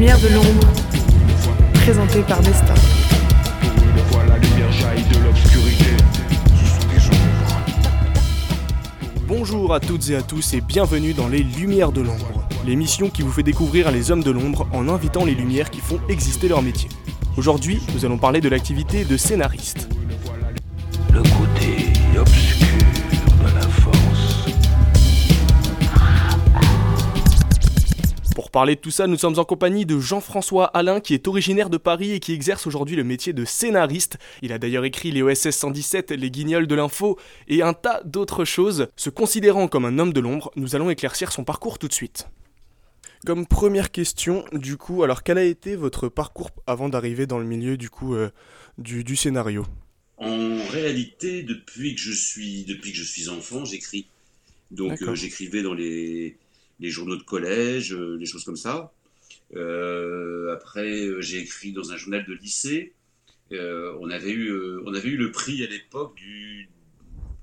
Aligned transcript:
lumières 0.00 0.20
de 0.20 0.28
l'ombre, 0.28 0.66
présenté 1.74 2.22
par 2.22 2.40
Destin. 2.40 2.72
lumière. 5.52 5.96
Bonjour 9.28 9.74
à 9.74 9.80
toutes 9.80 10.08
et 10.08 10.16
à 10.16 10.22
tous 10.22 10.54
et 10.54 10.62
bienvenue 10.62 11.12
dans 11.12 11.28
les 11.28 11.42
Lumières 11.42 11.92
de 11.92 12.00
l'ombre, 12.00 12.48
l'émission 12.64 13.10
qui 13.10 13.20
vous 13.20 13.30
fait 13.30 13.42
découvrir 13.42 13.90
les 13.90 14.10
hommes 14.10 14.22
de 14.22 14.30
l'ombre 14.30 14.66
en 14.72 14.88
invitant 14.88 15.26
les 15.26 15.34
lumières 15.34 15.68
qui 15.68 15.82
font 15.82 16.00
exister 16.08 16.48
leur 16.48 16.62
métier. 16.62 16.88
Aujourd'hui, 17.36 17.82
nous 17.92 18.06
allons 18.06 18.16
parler 18.16 18.40
de 18.40 18.48
l'activité 18.48 19.04
de 19.04 19.18
scénariste. 19.18 19.90
Parler 28.60 28.76
de 28.76 28.80
tout 28.80 28.90
ça, 28.90 29.06
nous 29.06 29.16
sommes 29.16 29.38
en 29.38 29.44
compagnie 29.46 29.86
de 29.86 29.98
Jean-François 29.98 30.66
Alain 30.66 31.00
qui 31.00 31.14
est 31.14 31.26
originaire 31.28 31.70
de 31.70 31.78
Paris 31.78 32.12
et 32.12 32.20
qui 32.20 32.34
exerce 32.34 32.66
aujourd'hui 32.66 32.94
le 32.94 33.04
métier 33.04 33.32
de 33.32 33.46
scénariste. 33.46 34.18
Il 34.42 34.52
a 34.52 34.58
d'ailleurs 34.58 34.84
écrit 34.84 35.10
les 35.10 35.22
OSS 35.22 35.48
117, 35.52 36.10
les 36.10 36.30
Guignols 36.30 36.66
de 36.66 36.74
l'info 36.74 37.18
et 37.48 37.62
un 37.62 37.72
tas 37.72 38.02
d'autres 38.04 38.44
choses. 38.44 38.88
Se 38.96 39.08
considérant 39.08 39.66
comme 39.66 39.86
un 39.86 39.98
homme 39.98 40.12
de 40.12 40.20
l'ombre, 40.20 40.52
nous 40.56 40.76
allons 40.76 40.90
éclaircir 40.90 41.32
son 41.32 41.42
parcours 41.42 41.78
tout 41.78 41.88
de 41.88 41.94
suite. 41.94 42.28
Comme 43.24 43.46
première 43.46 43.90
question, 43.90 44.44
du 44.52 44.76
coup, 44.76 45.04
alors 45.04 45.22
quel 45.22 45.38
a 45.38 45.44
été 45.44 45.74
votre 45.74 46.10
parcours 46.10 46.50
avant 46.66 46.90
d'arriver 46.90 47.26
dans 47.26 47.38
le 47.38 47.46
milieu 47.46 47.78
du 47.78 47.88
coup 47.88 48.14
euh, 48.14 48.28
du, 48.76 49.04
du 49.04 49.16
scénario? 49.16 49.64
En 50.18 50.58
réalité, 50.68 51.44
depuis 51.44 51.94
que 51.94 52.00
je 52.02 52.12
suis, 52.12 52.64
depuis 52.64 52.92
que 52.92 52.98
je 52.98 53.04
suis 53.04 53.30
enfant, 53.30 53.64
j'écris. 53.64 54.06
Donc 54.70 55.00
euh, 55.00 55.14
j'écrivais 55.14 55.62
dans 55.62 55.72
les, 55.72 56.36
les 56.80 56.90
journaux 56.90 57.16
de 57.16 57.22
collège, 57.22 57.92
euh, 57.92 58.16
des 58.16 58.26
choses 58.26 58.44
comme 58.44 58.56
ça. 58.56 58.92
Euh, 59.54 60.52
après, 60.52 61.06
euh, 61.06 61.20
j'ai 61.20 61.38
écrit 61.38 61.72
dans 61.72 61.92
un 61.92 61.96
journal 61.96 62.24
de 62.26 62.34
lycée. 62.34 62.94
On 63.52 64.10
avait 64.10 64.30
eu, 64.30 64.52
on 64.86 64.94
avait 64.94 65.08
eu 65.08 65.16
le 65.16 65.32
prix 65.32 65.64
à 65.64 65.66
l'époque 65.66 66.14
du 66.16 66.68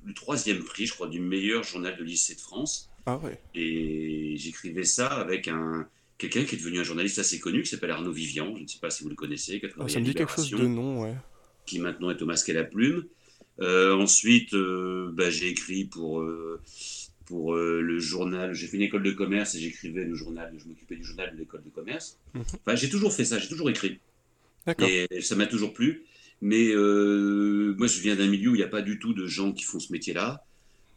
le 0.05 0.13
troisième 0.13 0.63
prix, 0.63 0.85
je 0.85 0.93
crois, 0.93 1.07
du 1.07 1.19
meilleur 1.19 1.63
journal 1.63 1.97
de 1.97 2.03
lycée 2.03 2.33
de 2.33 2.39
France. 2.39 2.89
Ah 3.05 3.17
ouais. 3.17 3.37
Et 3.53 4.35
j'écrivais 4.37 4.85
ça 4.85 5.07
avec 5.07 5.49
un 5.49 5.85
quelqu'un 6.17 6.45
qui 6.45 6.55
est 6.55 6.57
devenu 6.57 6.79
un 6.79 6.83
journaliste 6.83 7.19
assez 7.19 7.39
connu, 7.39 7.61
qui 7.61 7.69
s'appelle 7.69 7.91
Arnaud 7.91 8.13
Vivian. 8.13 8.55
Je 8.55 8.63
ne 8.63 8.67
sais 8.67 8.79
pas 8.79 8.89
si 8.89 9.03
vous 9.03 9.09
le 9.09 9.15
connaissez. 9.15 9.59
qui 9.59 9.67
Ah, 9.77 9.89
ça 9.89 9.99
me 9.99 10.05
dit 10.05 10.13
quelque 10.13 10.31
chose 10.31 10.49
de 10.49 10.65
nom, 10.65 11.03
ouais. 11.03 11.15
qui 11.65 11.79
maintenant 11.79 12.09
est 12.09 12.21
au 12.21 12.25
masque 12.25 12.47
et 12.47 12.53
la 12.53 12.63
plume. 12.63 13.05
Euh, 13.59 13.93
ensuite, 13.95 14.53
euh, 14.53 15.09
bah, 15.13 15.29
j'ai 15.29 15.49
écrit 15.49 15.85
pour, 15.85 16.21
euh, 16.21 16.61
pour 17.27 17.53
euh, 17.55 17.81
le 17.81 17.99
journal. 17.99 18.53
J'ai 18.53 18.67
fait 18.67 18.77
une 18.77 18.83
école 18.83 19.03
de 19.03 19.11
commerce 19.11 19.53
et 19.55 19.59
j'écrivais 19.59 20.03
le 20.05 20.15
journal. 20.15 20.51
Je 20.57 20.65
m'occupais 20.67 20.95
du 20.95 21.03
journal 21.03 21.31
de 21.33 21.37
l'école 21.37 21.61
de 21.63 21.69
commerce. 21.69 22.17
Mhm. 22.33 22.41
Enfin, 22.65 22.75
j'ai 22.75 22.89
toujours 22.89 23.13
fait 23.13 23.25
ça, 23.25 23.37
j'ai 23.37 23.47
toujours 23.49 23.69
écrit. 23.69 23.99
Et 24.79 25.21
ça 25.21 25.35
m'a 25.35 25.45
toujours 25.45 25.73
plu. 25.73 26.03
Mais 26.41 26.69
euh, 26.71 27.73
moi, 27.77 27.87
je 27.87 27.99
viens 28.01 28.15
d'un 28.15 28.27
milieu 28.27 28.49
où 28.51 28.55
il 28.55 28.59
n'y 28.59 28.63
a 28.63 28.67
pas 28.67 28.81
du 28.81 28.99
tout 28.99 29.13
de 29.13 29.25
gens 29.27 29.51
qui 29.53 29.63
font 29.63 29.79
ce 29.79 29.91
métier-là. 29.93 30.43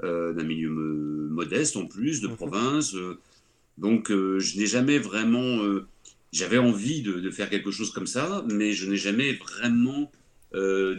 Euh, 0.02 0.32
d'un 0.32 0.44
milieu 0.44 0.70
modeste 0.70 1.76
en 1.76 1.86
plus, 1.86 2.20
de 2.22 2.28
Mhm. 2.28 2.36
province. 2.36 2.94
Donc, 3.78 4.08
je 4.10 4.58
n'ai 4.58 4.66
jamais 4.66 4.98
vraiment. 4.98 5.60
J'avais 6.32 6.58
envie 6.58 7.02
de, 7.02 7.14
de 7.20 7.30
faire 7.30 7.50
quelque 7.50 7.70
chose 7.70 7.90
comme 7.92 8.06
ça, 8.06 8.44
mais 8.48 8.72
je 8.72 8.88
n'ai 8.88 8.96
jamais 8.96 9.32
vraiment 9.34 10.10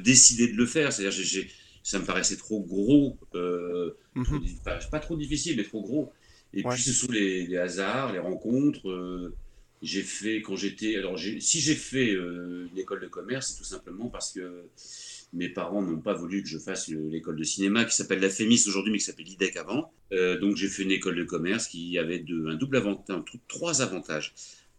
décidé 0.04 0.48
de 0.48 0.56
le 0.58 0.66
faire. 0.66 0.92
C'est-à-dire, 0.94 1.20
j'ai- 1.24 1.50
ça 1.84 2.00
me 2.00 2.06
paraissait 2.06 2.38
trop 2.38 2.62
gros, 2.62 3.18
euh, 3.36 3.92
Mhm. 4.16 4.42
pas, 4.64 4.78
pas 4.92 5.00
trop 5.00 5.16
difficile, 5.16 5.58
mais 5.58 5.64
trop 5.64 5.82
gros. 5.82 6.12
Et 6.54 6.64
Ouais. 6.66 6.74
puis, 6.74 6.84
ce 6.84 6.92
sont 6.94 7.12
les, 7.12 7.48
les 7.48 7.58
hasards, 7.58 8.12
les 8.14 8.20
rencontres. 8.20 8.90
euh, 8.90 9.34
j'ai 9.82 10.04
fait 10.04 10.42
quand 10.44 10.56
j'étais. 10.56 10.96
Alors, 10.98 11.18
si 11.18 11.60
j'ai 11.60 11.74
fait 11.74 12.12
euh, 12.14 12.68
une 12.72 12.78
école 12.78 13.02
de 13.02 13.08
commerce, 13.08 13.48
c'est 13.52 13.58
tout 13.58 13.64
simplement 13.64 14.10
parce 14.10 14.32
que 14.34 14.66
mes 15.34 15.50
parents 15.50 15.82
n'ont 15.82 15.98
pas 16.02 16.14
voulu 16.14 16.44
que 16.44 16.50
je 16.50 16.60
fasse 16.60 16.88
le- 16.90 17.08
l'école 17.10 17.36
de 17.38 17.44
cinéma 17.44 17.86
qui 17.86 17.96
s'appelle 17.96 18.20
la 18.20 18.30
FEMIS 18.30 18.66
aujourd'hui, 18.68 18.92
mais 18.92 19.00
qui 19.00 19.06
s'appelle 19.06 19.26
l'IDEC 19.26 19.56
avant. 19.58 19.92
Euh, 20.12 20.38
donc, 20.40 20.56
j'ai 20.58 20.68
fait 20.68 20.84
une 20.84 20.92
école 20.92 21.16
de 21.16 21.24
commerce 21.24 21.68
qui 21.68 21.98
avait 21.98 22.24
un 22.48 22.56
double 22.56 22.78
avantage, 22.78 23.16
un 23.18 23.24
trois 23.48 23.82
avantages. 23.82 24.34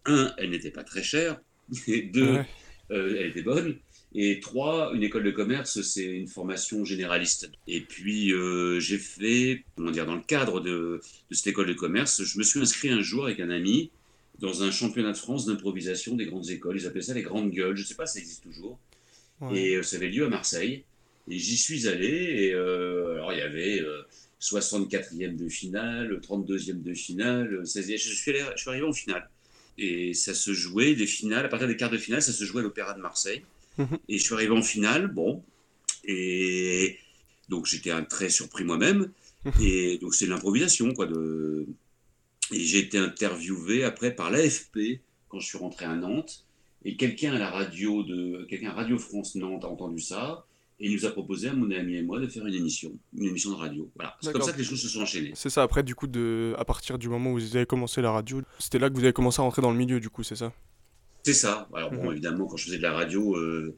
Un, 0.04 0.32
elle 0.38 0.50
n'était 0.50 0.70
pas 0.70 0.84
très 0.84 1.02
chère. 1.02 1.40
Et 1.88 2.02
deux, 2.02 2.34
Ouais. 2.34 2.46
elle 2.90 3.26
était 3.26 3.42
bonne. 3.42 3.76
Et 4.14 4.40
trois, 4.40 4.92
une 4.94 5.02
école 5.02 5.24
de 5.24 5.30
commerce, 5.30 5.80
c'est 5.82 6.04
une 6.04 6.28
formation 6.28 6.84
généraliste. 6.84 7.50
Et 7.66 7.80
puis, 7.80 8.32
euh, 8.32 8.78
j'ai 8.78 8.98
fait, 8.98 9.64
comment 9.76 9.90
dire, 9.90 10.04
dans 10.04 10.14
le 10.16 10.20
cadre 10.22 10.60
de, 10.60 11.00
de 11.30 11.34
cette 11.34 11.46
école 11.46 11.66
de 11.66 11.72
commerce, 11.72 12.22
je 12.22 12.38
me 12.38 12.42
suis 12.42 12.60
inscrit 12.60 12.90
un 12.90 13.00
jour 13.00 13.24
avec 13.24 13.40
un 13.40 13.48
ami 13.50 13.90
dans 14.38 14.62
un 14.64 14.70
championnat 14.70 15.12
de 15.12 15.16
France 15.16 15.46
d'improvisation 15.46 16.14
des 16.14 16.26
grandes 16.26 16.50
écoles. 16.50 16.76
Ils 16.78 16.86
appelaient 16.86 17.00
ça 17.02 17.14
les 17.14 17.22
grandes 17.22 17.50
gueules. 17.52 17.76
Je 17.76 17.82
ne 17.82 17.86
sais 17.86 17.94
pas 17.94 18.06
si 18.06 18.14
ça 18.14 18.20
existe 18.20 18.42
toujours. 18.42 18.78
Ouais. 19.40 19.58
Et 19.58 19.76
euh, 19.76 19.82
ça 19.82 19.96
avait 19.96 20.08
lieu 20.10 20.26
à 20.26 20.28
Marseille. 20.28 20.84
Et 21.30 21.38
j'y 21.38 21.56
suis 21.56 21.88
allé. 21.88 22.08
Et 22.08 22.54
euh, 22.54 23.14
alors, 23.14 23.32
il 23.32 23.38
y 23.38 23.42
avait 23.42 23.80
euh, 23.80 24.02
64e 24.42 25.36
de 25.36 25.48
finale, 25.48 26.20
32e 26.20 26.82
de 26.82 26.92
finale, 26.92 27.62
16e. 27.64 27.96
Je 27.96 28.12
suis, 28.14 28.30
allé- 28.32 28.44
je 28.56 28.60
suis 28.60 28.68
arrivé 28.70 28.84
en 28.84 28.92
finale. 28.92 29.30
Et 29.78 30.12
ça 30.12 30.34
se 30.34 30.52
jouait, 30.52 30.94
des 30.94 31.06
finales, 31.06 31.46
à 31.46 31.48
partir 31.48 31.66
des 31.66 31.76
quarts 31.76 31.90
de 31.90 31.96
finale, 31.96 32.20
ça 32.20 32.32
se 32.32 32.44
jouait 32.44 32.60
à 32.60 32.64
l'Opéra 32.64 32.92
de 32.92 33.00
Marseille. 33.00 33.42
Et 34.08 34.18
je 34.18 34.22
suis 34.22 34.34
arrivé 34.34 34.52
en 34.52 34.62
finale, 34.62 35.08
bon. 35.08 35.42
Et 36.04 36.98
donc 37.48 37.66
j'étais 37.66 37.90
très 38.06 38.28
surpris 38.28 38.64
moi-même. 38.64 39.10
Et 39.60 39.98
donc 39.98 40.14
c'est 40.14 40.26
de 40.26 40.30
l'improvisation, 40.30 40.92
quoi. 40.94 41.06
De... 41.06 41.66
Et 42.52 42.60
j'ai 42.60 42.78
été 42.78 42.98
interviewé 42.98 43.84
après 43.84 44.14
par 44.14 44.30
l'AFP 44.30 45.00
quand 45.28 45.40
je 45.40 45.46
suis 45.46 45.58
rentré 45.58 45.84
à 45.84 45.94
Nantes. 45.94 46.44
Et 46.84 46.96
quelqu'un 46.96 47.34
à 47.34 47.38
la 47.38 47.50
radio 47.50 48.02
de 48.02 48.44
quelqu'un 48.48 48.70
à 48.70 48.74
Radio 48.74 48.98
France 48.98 49.36
Nantes 49.36 49.64
a 49.64 49.68
entendu 49.68 50.00
ça 50.00 50.46
et 50.82 50.86
il 50.86 50.94
nous 50.94 51.06
a 51.06 51.10
proposé 51.10 51.48
à 51.48 51.54
mon 51.54 51.70
ami 51.70 51.94
et 51.94 52.02
moi 52.02 52.18
de 52.18 52.26
faire 52.26 52.44
une 52.44 52.54
émission, 52.54 52.92
une 53.16 53.28
émission 53.28 53.50
de 53.50 53.54
radio. 53.54 53.88
Voilà, 53.94 54.16
c'est 54.20 54.32
comme 54.32 54.42
ça 54.42 54.52
que 54.52 54.58
les 54.58 54.64
choses 54.64 54.82
se 54.82 54.88
sont 54.88 55.02
enchaînées. 55.02 55.30
C'est 55.34 55.48
ça, 55.48 55.62
après, 55.62 55.84
du 55.84 55.94
coup, 55.94 56.08
de... 56.08 56.56
à 56.58 56.64
partir 56.64 56.98
du 56.98 57.08
moment 57.08 57.30
où 57.30 57.34
vous 57.34 57.56
avez 57.56 57.66
commencé 57.66 58.02
la 58.02 58.10
radio, 58.10 58.42
c'était 58.58 58.80
là 58.80 58.90
que 58.90 58.94
vous 58.94 59.04
avez 59.04 59.12
commencé 59.12 59.40
à 59.40 59.44
rentrer 59.44 59.62
dans 59.62 59.70
le 59.70 59.76
milieu, 59.76 60.00
du 60.00 60.10
coup, 60.10 60.24
c'est 60.24 60.34
ça? 60.34 60.52
C'est 61.24 61.34
ça. 61.34 61.68
Alors 61.74 61.90
bon, 61.92 62.06
Mhm. 62.06 62.12
évidemment, 62.12 62.46
quand 62.46 62.56
je 62.56 62.64
faisais 62.64 62.78
de 62.78 62.82
la 62.82 62.92
radio, 62.92 63.36
euh, 63.36 63.76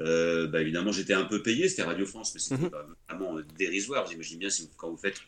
euh, 0.00 0.46
bah, 0.48 0.60
évidemment, 0.60 0.92
j'étais 0.92 1.14
un 1.14 1.24
peu 1.24 1.42
payé. 1.42 1.68
C'était 1.68 1.82
Radio 1.82 2.06
France, 2.06 2.32
mais 2.34 2.40
c'était 2.40 2.62
Mhm. 2.64 2.70
vraiment 3.08 3.38
euh, 3.38 3.42
dérisoire. 3.58 4.06
Vous 4.06 4.12
imaginez 4.12 4.38
bien 4.38 4.50
si 4.50 4.70
quand 4.76 4.90
vous 4.90 4.96
faites 4.96 5.20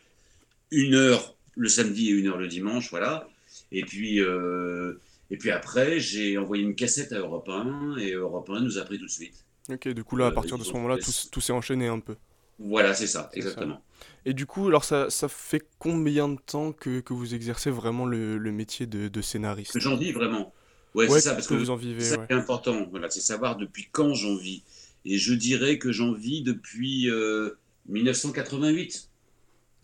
une 0.71 0.94
heure 0.94 1.37
le 1.56 1.69
samedi 1.69 2.09
et 2.10 2.12
une 2.12 2.28
heure 2.28 2.38
le 2.38 2.49
dimanche, 2.49 2.91
voilà. 2.91 3.28
Et 3.72 3.82
puis, 3.84 4.21
euh, 4.21 5.00
et 5.31 5.37
puis 5.38 5.50
après, 5.50 5.99
j'ai 5.99 6.38
envoyé 6.38 6.62
une 6.62 6.75
cassette 6.75 7.12
à 7.12 7.19
Europe 7.19 7.49
1 7.49 7.97
et 7.99 8.12
Europe 8.12 8.50
1 8.50 8.60
nous 8.60 8.78
a 8.78 8.84
pris 8.84 8.99
tout 8.99 9.06
de 9.06 9.10
suite. 9.10 9.44
Ok, 9.71 9.88
du 9.88 10.05
coup, 10.05 10.16
là, 10.16 10.26
à 10.26 10.32
partir 10.32 10.59
de 10.59 10.65
ce 10.65 10.72
moment-là, 10.75 10.99
tout, 10.99 11.10
tout 11.32 11.41
s'est 11.41 11.53
enchaîné 11.53 11.88
un 11.88 11.99
peu. 11.99 12.15
Voilà, 12.59 12.94
c'est 12.94 13.06
ça, 13.06 13.31
exactement. 13.34 13.82
Et 14.25 14.32
du 14.32 14.47
coup, 14.47 14.69
alors, 14.69 14.84
ça, 14.84 15.10
ça 15.10 15.28
fait 15.28 15.62
combien 15.78 16.28
de 16.28 16.38
temps 16.41 16.72
que, 16.72 17.00
que 17.00 17.12
vous 17.12 17.34
exercez 17.34 17.71
vraiment 17.71 18.06
le, 18.06 18.38
le 18.38 18.53
métier 18.53 18.87
de, 18.87 19.09
de 19.09 19.22
scénariste? 19.22 19.78
J'en 19.78 19.97
vis 19.97 20.12
vraiment. 20.12 20.53
Ouais, 20.96 21.08
Ouais, 21.08 21.20
c'est 21.20 21.28
ça, 21.28 21.34
parce 21.34 21.46
que 21.46 21.54
que 21.54 21.58
vous 21.58 21.70
en 21.70 21.76
vivez, 21.76 22.00
c'est 22.00 22.18
ouais. 22.18 22.32
important. 22.32 22.86
Voilà, 22.90 23.08
c'est 23.10 23.20
savoir 23.20 23.56
depuis 23.56 23.88
quand 23.92 24.14
j'en 24.14 24.34
vis. 24.36 24.62
Et 25.04 25.18
je 25.18 25.34
dirais 25.34 25.78
que 25.78 25.92
j'en 25.92 26.12
vis 26.12 26.42
depuis 26.42 27.08
euh, 27.10 27.50
1988. 27.88 29.08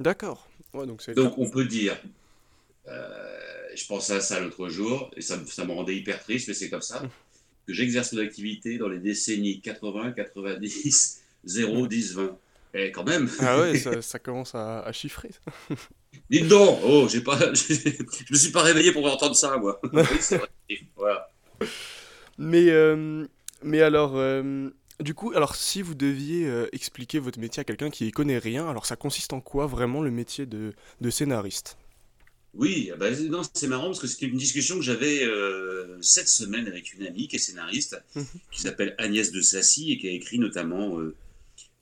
D'accord. 0.01 0.49
Ouais, 0.75 0.87
donc 1.15 1.39
on 1.39 1.49
peut 1.51 1.67
dire, 1.67 1.97
euh, 2.89 3.39
je 3.77 3.87
pensais 3.87 4.15
à 4.15 4.21
ça 4.21 4.41
l'autre 4.41 4.69
jour, 4.69 5.11
et 5.17 5.21
ça, 5.21 5.37
me- 5.37 5.47
ça 5.47 5.65
me 5.65 5.73
rendait 5.73 5.97
hyper 5.97 6.21
triste, 6.23 6.49
mais 6.49 6.55
c'est 6.55 6.71
comme 6.71 6.83
ça, 6.83 7.03
que 7.67 7.73
j'exerce 7.73 8.13
mon 8.15 8.21
activité 8.23 8.79
dans 8.79 8.89
les 8.89 8.99
décennies 8.99 9.61
80, 9.61 10.13
90, 10.13 11.23
0, 11.45 11.87
10, 11.87 12.15
20. 12.15 12.37
Et 12.75 12.91
quand 12.91 13.05
même, 13.05 13.29
Ah 13.39 13.61
ouais, 13.61 13.77
ça, 13.79 14.01
ça 14.03 14.19
commence 14.19 14.55
à, 14.55 14.81
à 14.81 14.93
chiffrer. 14.93 15.31
Dites 16.31 16.49
donc, 16.49 16.81
oh, 16.85 17.09
j'ai 17.09 17.21
pas, 17.23 17.39
je 17.55 18.33
me 18.33 18.37
suis 18.39 18.53
pas 18.53 18.63
réveillé 18.63 18.93
pour 18.93 19.07
entendre 19.07 19.37
ça, 19.37 19.57
moi. 19.59 19.81
Oui, 19.93 20.19
c'est 20.21 20.39
vrai. 20.39 20.49
Voilà. 20.97 21.31
Mais, 22.39 22.71
euh, 22.71 23.27
mais 23.63 23.83
alors, 23.83 24.17
euh, 24.17 24.71
du 25.01 25.15
coup, 25.15 25.33
alors 25.35 25.55
si 25.57 25.83
vous 25.83 25.95
deviez 25.95 26.47
euh, 26.47 26.67
expliquer 26.73 27.19
votre 27.19 27.39
métier 27.39 27.61
à 27.61 27.65
quelqu'un 27.65 27.91
qui 27.91 28.07
y 28.07 28.11
connaît 28.11 28.39
rien, 28.39 28.69
alors 28.69 28.87
ça 28.87 28.97
consiste 28.97 29.33
en 29.33 29.41
quoi 29.41 29.67
vraiment 29.67 30.03
le 30.03 30.11
métier 30.11 30.47
de, 30.47 30.73
de 31.01 31.11
scénariste? 31.11 31.77
Oui, 32.55 32.91
ah 32.93 32.97
bah, 32.97 33.11
non, 33.31 33.41
c'est 33.55 33.67
marrant 33.67 33.87
parce 33.87 34.01
que 34.01 34.07
c'était 34.07 34.27
une 34.27 34.37
discussion 34.37 34.77
que 34.77 34.83
j'avais 34.83 35.23
cette 36.03 36.29
semaine 36.29 36.67
avec 36.67 36.93
une 36.93 37.07
amie 37.07 37.27
qui 37.27 37.37
est 37.37 37.39
scénariste, 37.39 37.97
Mhm. 38.15 38.27
qui 38.51 38.61
s'appelle 38.61 38.95
Agnès 38.99 39.33
de 39.33 39.41
Sassy 39.41 39.93
et 39.93 39.99
qui 39.99 40.09
a 40.09 40.11
écrit 40.11 40.39
notamment 40.39 40.99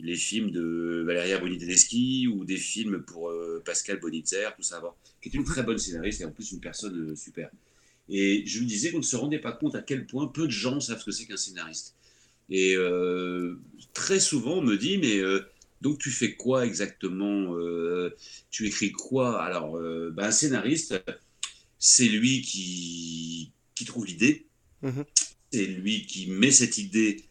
les 0.03 0.17
films 0.17 0.51
de 0.51 1.03
Valeria 1.07 1.39
Bonitedeschi 1.39 2.29
ou 2.29 2.45
des 2.45 2.57
films 2.57 3.03
pour 3.03 3.31
euh, 3.31 3.63
Pascal 3.65 4.01
Bonitzer, 4.01 4.49
tout 4.57 4.63
ça, 4.63 4.81
bon, 4.81 4.91
qui 5.21 5.29
est 5.29 5.35
une 5.35 5.45
très 5.45 5.63
bonne 5.63 5.79
scénariste 5.79 6.21
et 6.21 6.25
en 6.25 6.31
plus 6.31 6.53
une 6.53 6.61
personne 6.61 7.11
euh, 7.11 7.17
super. 7.17 7.51
Et 8.09 8.45
je 8.47 8.59
lui 8.59 8.67
disais 8.67 8.91
qu'on 8.91 8.99
ne 8.99 9.03
se 9.03 9.17
rendait 9.17 9.39
pas 9.39 9.53
compte 9.53 9.75
à 9.75 9.83
quel 9.83 10.07
point 10.07 10.27
peu 10.27 10.47
de 10.47 10.53
gens 10.53 10.81
savent 10.81 11.01
ce 11.01 11.07
que 11.07 11.13
c'est 11.13 11.27
qu'un 11.27 11.37
scénariste. 11.37 11.95
Et 12.49 12.75
euh, 12.77 13.61
très 13.95 14.19
souvent, 14.19 14.59
on 14.59 14.63
me 14.63 14.77
dit, 14.77 14.99
mais 14.99 15.21
donc 15.81 16.01
tu 16.01 16.11
fais 16.11 16.35
quoi 16.35 16.67
exactement 16.67 17.55
Tu 18.51 18.67
écris 18.67 18.91
quoi? 18.91 19.41
Alors, 19.41 19.79
ben, 19.79 20.25
un 20.25 20.33
scénariste, 20.33 21.01
c'est 21.79 22.09
lui 22.09 22.43
qui, 22.43 23.53
qui 23.77 23.85
trouve 23.85 24.07
l'idée, 24.07 24.49
Mhm. 24.83 25.05
C'est 25.53 25.67
lui 25.67 26.07
qui 26.07 26.29
met 26.29 26.51
cette 26.51 26.79
idée, 26.79 27.25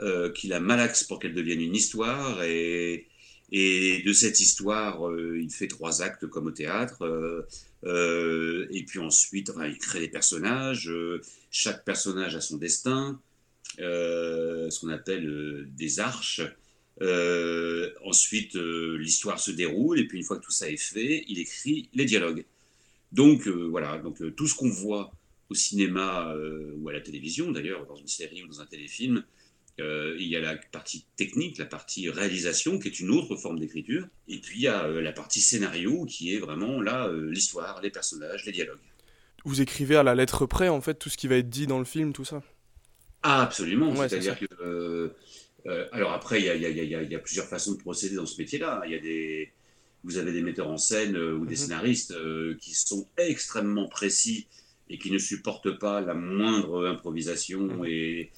euh, 0.00 0.30
qui 0.30 0.48
la 0.48 0.60
malaxe 0.60 1.04
pour 1.04 1.18
qu'elle 1.18 1.32
devienne 1.32 1.60
une 1.60 1.74
histoire. 1.74 2.42
Et, 2.44 3.08
de 3.52 4.12
cette 4.12 4.40
histoire, 4.40 5.08
euh, 5.08 5.40
il 5.40 5.50
fait 5.50 5.68
trois 5.68 6.02
actes 6.02 6.26
comme 6.26 6.46
au 6.46 6.50
théâtre. 6.50 7.02
euh, 7.02 7.46
euh, 7.84 8.66
et 8.70 8.84
puis 8.84 8.98
ensuite, 8.98 9.52
il 9.64 9.78
crée 9.78 10.00
des 10.00 10.08
personnages. 10.08 10.92
chaque 11.50 11.84
personnage 11.84 12.36
a 12.36 12.40
son 12.40 12.58
destin, 12.58 13.20
ce 13.78 14.80
qu'on 14.80 14.90
appelle 14.90 15.66
des 15.74 16.00
arches. 16.00 16.42
Ensuite, 18.04 18.54
l'histoire 18.54 19.40
se 19.40 19.50
déroule. 19.50 20.00
Et 20.00 20.06
puis 20.06 20.18
une 20.18 20.24
fois 20.24 20.38
que 20.38 20.44
tout 20.44 20.50
ça 20.50 20.68
est 20.68 20.76
fait, 20.76 21.24
il 21.28 21.38
écrit 21.38 21.88
les 21.94 22.04
dialogues. 22.04 22.44
Donc 23.12 23.46
voilà, 23.48 23.98
donc 23.98 24.20
tout 24.36 24.46
ce 24.46 24.54
qu'on 24.54 24.70
voit 24.70 25.12
au 25.48 25.54
cinéma 25.54 26.34
ou 26.76 26.88
à 26.88 26.92
la 26.92 27.00
télévision, 27.00 27.52
d'ailleurs, 27.52 27.86
dans 27.86 27.96
une 27.96 28.08
série 28.08 28.42
ou 28.42 28.48
dans 28.48 28.60
un 28.60 28.66
téléfilm, 28.66 29.24
euh, 29.80 30.16
il 30.18 30.26
y 30.28 30.36
a 30.36 30.40
la 30.40 30.56
partie 30.56 31.06
technique, 31.16 31.58
la 31.58 31.66
partie 31.66 32.08
réalisation, 32.10 32.78
qui 32.78 32.88
est 32.88 33.00
une 33.00 33.10
autre 33.10 33.36
forme 33.36 33.58
d'écriture, 33.58 34.06
et 34.28 34.38
puis 34.38 34.56
il 34.58 34.62
y 34.62 34.68
a 34.68 34.84
euh, 34.84 35.00
la 35.02 35.12
partie 35.12 35.40
scénario, 35.40 36.04
qui 36.06 36.34
est 36.34 36.38
vraiment 36.38 36.80
là 36.80 37.08
euh, 37.08 37.30
l'histoire, 37.30 37.80
les 37.82 37.90
personnages, 37.90 38.44
les 38.46 38.52
dialogues. 38.52 38.78
Vous 39.44 39.60
écrivez 39.62 39.96
à 39.96 40.02
la 40.02 40.14
lettre 40.14 40.44
près, 40.44 40.68
en 40.68 40.80
fait, 40.82 40.94
tout 40.94 41.08
ce 41.08 41.16
qui 41.16 41.26
va 41.28 41.36
être 41.36 41.48
dit 41.48 41.66
dans 41.66 41.78
le 41.78 41.84
film, 41.86 42.12
tout 42.12 42.24
ça? 42.24 42.42
Ah, 43.22 43.42
absolument. 43.42 43.90
Ouais, 43.90 44.08
C'est-à-dire 44.08 44.36
c'est 44.38 44.46
que. 44.46 45.12
alors 45.92 46.12
après, 46.12 46.40
il 46.40 46.46
y 46.46 46.50
a, 46.50 46.54
y 46.54 46.62
y 46.62 47.14
y 47.14 47.18
plusieurs 47.18 47.46
façons 47.46 47.72
de 47.72 47.78
procéder 47.78 48.16
dans 48.16 48.26
ce 48.26 48.40
métier-là. 48.40 48.82
Il 48.86 48.92
y 48.92 48.94
a 48.94 48.98
des, 48.98 49.52
vous 50.04 50.16
avez 50.18 50.32
des 50.32 50.42
metteurs 50.42 50.68
en 50.68 50.78
scène 50.78 51.16
ou 51.16 51.44
des 51.46 51.56
Mhm. 51.56 51.56
scénaristes 51.56 52.14
qui 52.60 52.74
sont 52.74 53.08
extrêmement 53.16 53.88
précis 53.88 54.46
et 54.88 54.98
qui 54.98 55.10
ne 55.10 55.18
supportent 55.18 55.78
pas 55.78 56.00
la 56.00 56.14
moindre 56.14 56.86
improvisation 56.86 57.60
Mhm. 57.62 57.84
et 57.86 58.30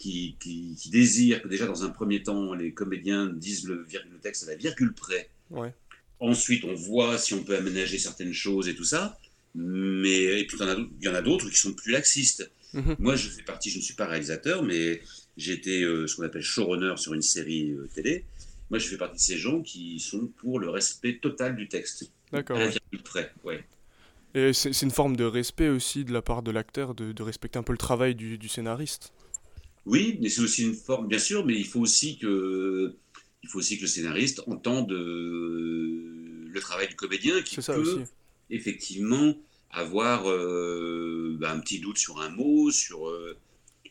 qui, 0.00 0.34
qui, 0.40 0.74
qui 0.80 0.90
désirent 0.90 1.40
que 1.42 1.48
déjà 1.48 1.66
dans 1.66 1.84
un 1.84 1.90
premier 1.90 2.22
temps, 2.24 2.54
les 2.54 2.72
comédiens 2.72 3.26
disent 3.26 3.64
le, 3.68 3.86
le 4.12 4.18
texte 4.18 4.42
à 4.44 4.50
la 4.50 4.56
virgule 4.56 4.92
près. 4.94 5.28
Ouais. 5.50 5.72
Ensuite, 6.18 6.64
on 6.64 6.74
voit 6.74 7.16
si 7.18 7.34
on 7.34 7.44
peut 7.44 7.56
aménager 7.56 7.98
certaines 7.98 8.32
choses 8.32 8.66
et 8.68 8.74
tout 8.74 8.84
ça. 8.84 9.18
Mais 9.54 10.40
et 10.40 10.46
puis, 10.46 10.56
il 10.60 11.04
y 11.04 11.08
en 11.08 11.14
a 11.14 11.22
d'autres- 11.22 11.48
qui 11.50 11.56
sont 11.56 11.74
plus 11.74 11.92
laxistes. 11.92 12.50
Mhm. 12.72 12.96
Moi, 12.98 13.16
je 13.16 13.28
fais 13.28 13.42
partie, 13.42 13.68
je 13.70 13.78
ne 13.78 13.82
suis 13.82 13.94
pas 13.94 14.06
réalisateur, 14.06 14.62
mais 14.62 15.02
j'étais 15.36 15.82
euh, 15.82 16.06
ce 16.06 16.16
qu'on 16.16 16.22
appelle 16.22 16.42
showrunner 16.42 16.94
sur 16.96 17.14
une 17.14 17.22
série 17.22 17.72
euh, 17.72 17.88
télé. 17.94 18.24
Moi, 18.70 18.78
je 18.78 18.86
fais 18.86 18.96
partie 18.96 19.16
de 19.16 19.20
ces 19.20 19.38
gens 19.38 19.60
qui 19.60 19.98
sont 19.98 20.26
pour 20.38 20.60
le 20.60 20.70
respect 20.70 21.18
total 21.20 21.56
du 21.56 21.66
texte. 21.68 22.10
D'accord. 22.32 22.56
À 22.58 22.60
la 22.60 22.68
virgule 22.68 23.02
près, 23.02 23.32
ouais. 23.44 23.64
Et 24.36 24.52
c'est 24.52 24.72
c'est 24.72 24.86
une 24.86 24.92
forme 24.92 25.16
de 25.16 25.24
respect 25.24 25.68
aussi 25.68 26.04
de 26.04 26.12
la 26.12 26.22
part 26.22 26.42
de 26.44 26.52
l'acteur, 26.52 26.94
de, 26.94 27.10
de 27.10 27.22
respecter 27.24 27.58
un 27.58 27.64
peu 27.64 27.72
le 27.72 27.78
travail 27.78 28.14
du, 28.14 28.38
du 28.38 28.48
scénariste. 28.48 29.12
Oui, 29.86 30.18
mais 30.20 30.28
c'est 30.28 30.40
aussi 30.42 30.62
une 30.64 30.74
forme, 30.74 31.08
bien 31.08 31.18
sûr, 31.18 31.44
mais 31.44 31.54
il 31.54 31.66
faut 31.66 31.80
aussi 31.80 32.18
que, 32.18 32.94
il 33.42 33.48
faut 33.48 33.58
aussi 33.58 33.76
que 33.76 33.82
le 33.82 33.88
scénariste 33.88 34.42
entende 34.46 34.92
euh, 34.92 36.46
le 36.48 36.60
travail 36.60 36.88
du 36.88 36.96
comédien 36.96 37.40
qui 37.42 37.56
peut 37.56 37.72
aussi. 37.80 38.00
effectivement 38.50 39.34
avoir 39.70 40.28
euh, 40.30 41.36
bah, 41.40 41.52
un 41.52 41.60
petit 41.60 41.78
doute 41.80 41.96
sur 41.98 42.20
un 42.20 42.28
mot, 42.30 42.70
sur, 42.70 43.08
euh, 43.08 43.36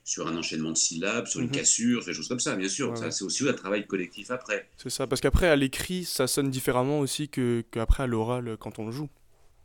sur 0.04 0.28
un 0.28 0.36
enchaînement 0.38 0.72
de 0.72 0.78
syllabes, 0.78 1.26
sur 1.28 1.40
une 1.40 1.48
Mhm. 1.48 1.54
cassure, 1.54 2.06
des 2.06 2.14
choses 2.14 2.28
comme 2.28 2.40
ça, 2.40 2.56
bien 2.56 2.68
sûr. 2.70 2.92
Ouais. 2.92 3.12
C'est 3.12 3.24
aussi 3.24 3.48
un 3.48 3.54
travail 3.54 3.88
collectif 3.88 4.30
après. 4.32 4.70
C'est 4.78 4.90
ça. 4.90 5.08
Parce 5.08 5.22
qu'après, 5.22 5.48
à 5.48 5.56
l'écrit, 5.56 6.04
ça 6.06 6.28
sonne 6.28 6.50
différemment 6.52 7.00
aussi 7.00 7.30
que 7.30 7.64
qu'après 7.72 8.04
à 8.04 8.08
l'oral 8.08 8.58
quand 8.60 8.78
on 8.80 8.86
le 8.86 8.92
joue. 8.92 9.10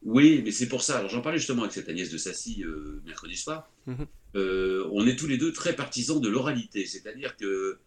Oui, 0.02 0.42
mais 0.44 0.52
c'est 0.52 0.68
pour 0.68 0.82
ça. 0.82 0.98
Alors 0.98 1.10
j'en 1.10 1.22
parlais 1.22 1.38
justement 1.38 1.62
avec 1.62 1.72
cette 1.72 1.88
Agnès 1.88 2.10
de 2.10 2.18
Sassy 2.18 2.62
euh, 2.62 3.02
mercredi 3.06 3.36
soir. 3.36 3.70
Mhm. 3.86 4.06
Euh, 4.36 4.88
on 4.92 5.06
est 5.06 5.16
tous 5.16 5.26
les 5.26 5.38
deux 5.38 5.52
très 5.52 5.74
partisans 5.76 6.20
de 6.20 6.28
l'oralité, 6.28 6.86
c'est-à-dire 6.86 7.36
que 7.36 7.78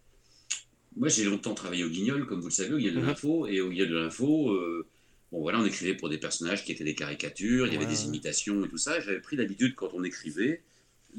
moi 0.96 1.10
j'ai 1.10 1.26
longtemps 1.26 1.54
travaillé 1.54 1.84
au 1.84 1.90
Guignol, 1.90 2.26
comme 2.26 2.40
vous 2.40 2.48
le 2.48 2.54
savez, 2.54 2.74
au 2.74 2.78
Guignol 2.78 2.96
de 2.96 3.00
Mhm. 3.02 3.06
l'info, 3.08 3.48
et 3.48 3.62
au 3.62 3.70
Guignol 3.70 3.90
de 3.90 3.98
l'info, 3.98 4.52
euh, 4.54 4.88
bon 5.32 5.42
voilà, 5.42 5.60
on 5.60 5.66
écrivait 5.66 5.94
pour 5.96 6.10
des 6.10 6.18
personnages 6.18 6.64
qui 6.64 6.72
étaient 6.72 6.84
des 6.86 6.96
caricatures, 6.96 7.68
il 7.68 7.74
y 7.74 7.76
avait 7.76 7.86
Ouais, 7.86 7.92
des 7.92 8.06
imitations 8.06 8.64
et 8.66 8.70
tout 8.70 8.78
ça. 8.78 9.00
J'avais 9.02 9.20
pris 9.20 9.36
l'habitude 9.36 9.76
quand 9.76 9.90
on 9.94 10.04
écrivait 10.04 10.64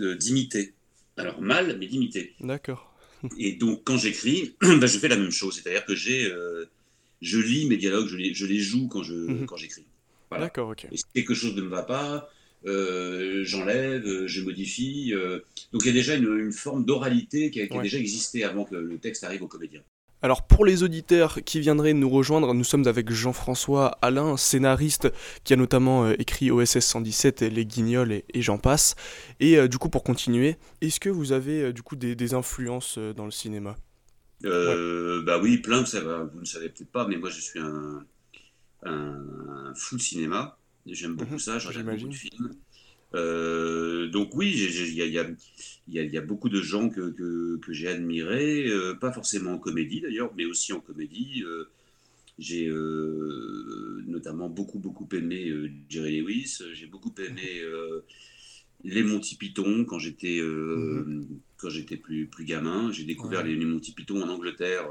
euh, 0.00 0.14
d'imiter. 0.16 0.74
Alors 1.16 1.40
mal, 1.42 1.76
mais 1.78 1.86
d'imiter. 1.86 2.34
D'accord. 2.40 2.94
Et 3.38 3.52
donc, 3.54 3.82
quand 3.84 3.96
j'écris, 3.98 4.54
bah, 4.60 4.86
je 4.86 4.98
fais 4.98 5.08
la 5.08 5.16
même 5.16 5.30
chose. 5.32 5.56
C'est-à-dire 5.56 5.84
que 5.84 5.94
j'ai, 5.96 6.30
euh, 6.30 6.66
je 7.20 7.38
lis 7.38 7.66
mes 7.66 7.76
dialogues, 7.76 8.06
je 8.06 8.16
les, 8.16 8.32
je 8.32 8.46
les 8.46 8.58
joue 8.60 8.86
quand 8.88 9.02
je, 9.02 9.14
Mhm. 9.14 9.46
quand 9.46 9.56
j'écris. 9.56 9.84
Voilà. 10.30 10.44
D'accord, 10.46 10.68
ok. 10.70 10.86
Et 10.92 10.96
si 10.96 11.04
quelque 11.14 11.34
chose 11.34 11.54
ne 11.56 11.62
me 11.62 11.68
va 11.68 11.82
pas, 11.82 12.30
euh, 12.66 13.42
j'enlève, 13.44 14.04
euh, 14.06 14.26
je 14.26 14.42
modifie. 14.42 15.12
euh. 15.14 15.40
Donc, 15.72 15.82
il 15.84 15.88
y 15.88 15.90
a 15.90 15.92
déjà 15.92 16.14
une, 16.14 16.36
une 16.38 16.52
forme 16.52 16.84
d'oralité 16.84 17.50
qui, 17.50 17.60
a, 17.60 17.66
qui 17.68 17.78
a 17.78 17.80
Ouais. 17.80 17.82
déjà 17.82 17.98
existé 17.98 18.44
avant 18.44 18.64
que 18.64 18.74
le 18.76 18.98
texte 18.98 19.24
arrive 19.24 19.42
au 19.42 19.48
comédien. 19.48 19.82
Alors 20.20 20.46
pour 20.48 20.64
les 20.64 20.82
auditeurs 20.82 21.38
qui 21.44 21.60
viendraient 21.60 21.92
nous 21.92 22.10
rejoindre, 22.10 22.52
nous 22.52 22.64
sommes 22.64 22.88
avec 22.88 23.10
Jean-François 23.12 23.98
Alain, 24.02 24.36
scénariste 24.36 25.08
qui 25.44 25.52
a 25.52 25.56
notamment 25.56 26.10
écrit 26.10 26.50
OSS 26.50 26.80
117, 26.80 27.42
Les 27.42 27.64
Guignols 27.64 28.10
et, 28.12 28.24
et 28.34 28.42
j'en 28.42 28.58
passe. 28.58 28.96
Et 29.38 29.56
euh, 29.58 29.68
du 29.68 29.78
coup 29.78 29.88
pour 29.90 30.02
continuer, 30.02 30.56
est-ce 30.80 30.98
que 30.98 31.08
vous 31.08 31.30
avez 31.30 31.72
du 31.72 31.82
coup 31.82 31.94
des, 31.94 32.16
des 32.16 32.34
influences 32.34 32.98
dans 32.98 33.26
le 33.26 33.30
cinéma? 33.30 33.76
Euh, 34.44 35.22
Bah 35.24 35.38
oui, 35.42 35.58
plein, 35.58 35.84
ça 35.84 36.00
va, 36.00 36.24
vous 36.24 36.40
ne 36.40 36.44
savez 36.44 36.68
peut-être 36.68 36.90
pas, 36.92 37.06
mais 37.06 37.16
moi 37.16 37.30
je 37.30 37.40
suis 37.40 37.58
un, 37.60 38.04
un 38.84 39.74
fou 39.76 39.96
de 39.96 40.02
cinéma. 40.02 40.57
J'aime 40.94 41.16
beaucoup 41.16 41.38
Mhm, 41.38 41.38
ça, 41.38 41.58
je 41.58 41.68
regarde 41.68 41.88
beaucoup 41.88 42.08
de 42.08 42.14
films. 42.14 42.56
Euh, 43.14 44.08
donc 44.08 44.34
oui, 44.36 44.52
il 44.54 44.94
y 44.94 45.18
a, 45.18 45.24
y, 45.28 45.32
y 45.88 46.16
y 46.16 46.20
beaucoup 46.20 46.48
de 46.50 46.60
gens 46.62 46.90
que, 46.90 47.10
que, 47.10 47.58
que 47.58 47.72
j'ai 47.72 47.88
admirés, 47.88 48.68
euh, 48.68 48.94
pas 48.94 49.12
forcément 49.12 49.52
en 49.52 49.58
comédie 49.58 50.00
d'ailleurs, 50.00 50.32
mais 50.36 50.44
aussi 50.44 50.72
en 50.72 50.80
comédie. 50.80 51.42
Euh, 51.44 51.64
j'ai 52.38 52.68
notamment 54.06 54.48
beaucoup 54.48 54.78
beaucoup 54.78 55.08
aimé 55.14 55.52
Jerry 55.88 56.20
Lewis, 56.20 56.58
j'ai 56.74 56.86
beaucoup 56.86 57.14
aimé 57.18 57.62
les 58.84 59.02
Monty 59.02 59.36
Python 59.36 59.84
quand 59.84 59.98
j'étais 59.98 60.38
euh, 60.40 61.24
quand 61.56 61.68
j'étais 61.68 61.96
plus 61.96 62.26
plus 62.26 62.44
gamin. 62.44 62.92
J'ai 62.92 63.04
découvert 63.04 63.42
Ouais. 63.42 63.44
les, 63.44 63.56
les 63.56 63.64
Monty 63.64 63.92
Python 63.92 64.22
en 64.22 64.28
Angleterre 64.28 64.86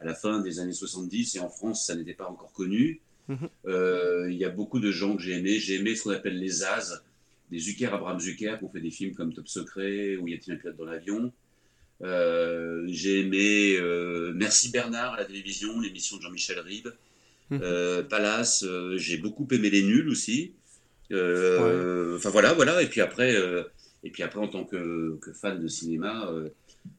à 0.00 0.04
la 0.04 0.14
fin 0.14 0.40
des 0.40 0.58
années 0.58 0.72
70 0.72 1.36
et 1.36 1.40
en 1.40 1.48
France 1.48 1.86
ça 1.86 1.94
n'était 1.94 2.14
pas 2.14 2.28
encore 2.28 2.52
connu. 2.52 3.00
Mhm. 3.30 3.48
Euh, 3.66 4.26
Il 4.28 4.36
y 4.36 4.44
a 4.44 4.48
beaucoup 4.48 4.80
de 4.80 4.90
gens 4.90 5.16
que 5.16 5.22
j'ai 5.22 5.36
aimés. 5.38 5.58
J'ai 5.60 5.76
aimé 5.76 5.94
ce 5.94 6.02
qu'on 6.02 6.10
appelle 6.10 6.38
les 6.38 6.64
As, 6.64 7.02
des 7.50 7.58
Zucker, 7.58 7.94
Abraham 7.94 8.18
Zucker, 8.18 8.58
qui 8.58 8.64
ont 8.64 8.68
fait 8.70 8.80
des 8.80 8.90
films 8.90 9.14
comme 9.14 9.32
Top 9.32 9.48
Secret 9.48 10.16
ou 10.16 10.26
Y 10.28 10.34
a-t-il 10.34 10.54
un 10.54 10.56
pilote 10.56 10.76
dans 10.76 10.84
l'avion. 10.84 11.32
Euh, 12.02 12.84
j'ai 12.88 13.20
aimé 13.20 13.76
euh, 13.78 14.32
Merci 14.34 14.70
Bernard 14.70 15.14
à 15.14 15.18
la 15.18 15.24
télévision, 15.24 15.80
l'émission 15.80 16.16
de 16.16 16.22
Jean-Michel 16.22 16.58
Ribes. 16.58 16.88
Mhm. 17.50 17.60
Euh, 17.62 18.02
Palace, 18.02 18.64
j'ai 18.96 19.18
beaucoup 19.18 19.46
aimé 19.52 19.70
Les 19.70 19.82
Nuls 19.82 20.08
aussi. 20.08 20.52
Enfin 21.12 22.30
voilà, 22.30 22.52
voilà. 22.52 22.82
Et 22.82 22.88
puis 22.88 23.00
après, 23.00 23.36
et 24.02 24.10
puis 24.10 24.22
après 24.24 24.40
en 24.40 24.48
tant 24.48 24.64
que, 24.64 25.18
que 25.20 25.32
fan 25.32 25.60
de 25.60 25.68
cinéma, 25.68 26.32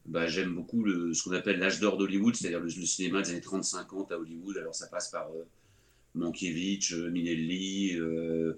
bah, 0.06 0.26
j'aime 0.28 0.54
beaucoup 0.54 0.82
le, 0.82 1.12
ce 1.12 1.24
qu'on 1.24 1.32
appelle 1.32 1.58
l'âge 1.58 1.80
d'or 1.80 1.96
d'Hollywood, 1.98 2.36
c'est-à-dire 2.36 2.60
le, 2.60 2.66
le 2.66 2.86
cinéma 2.86 3.20
des 3.20 3.30
années 3.30 3.40
30-50 3.40 4.12
à 4.12 4.18
Hollywood. 4.18 4.56
Alors 4.56 4.74
ça 4.74 4.86
passe 4.86 5.10
par 5.10 5.28
Mankiewicz, 6.14 6.92
euh, 6.92 7.10
Minelli, 7.10 7.96
euh, 7.96 8.54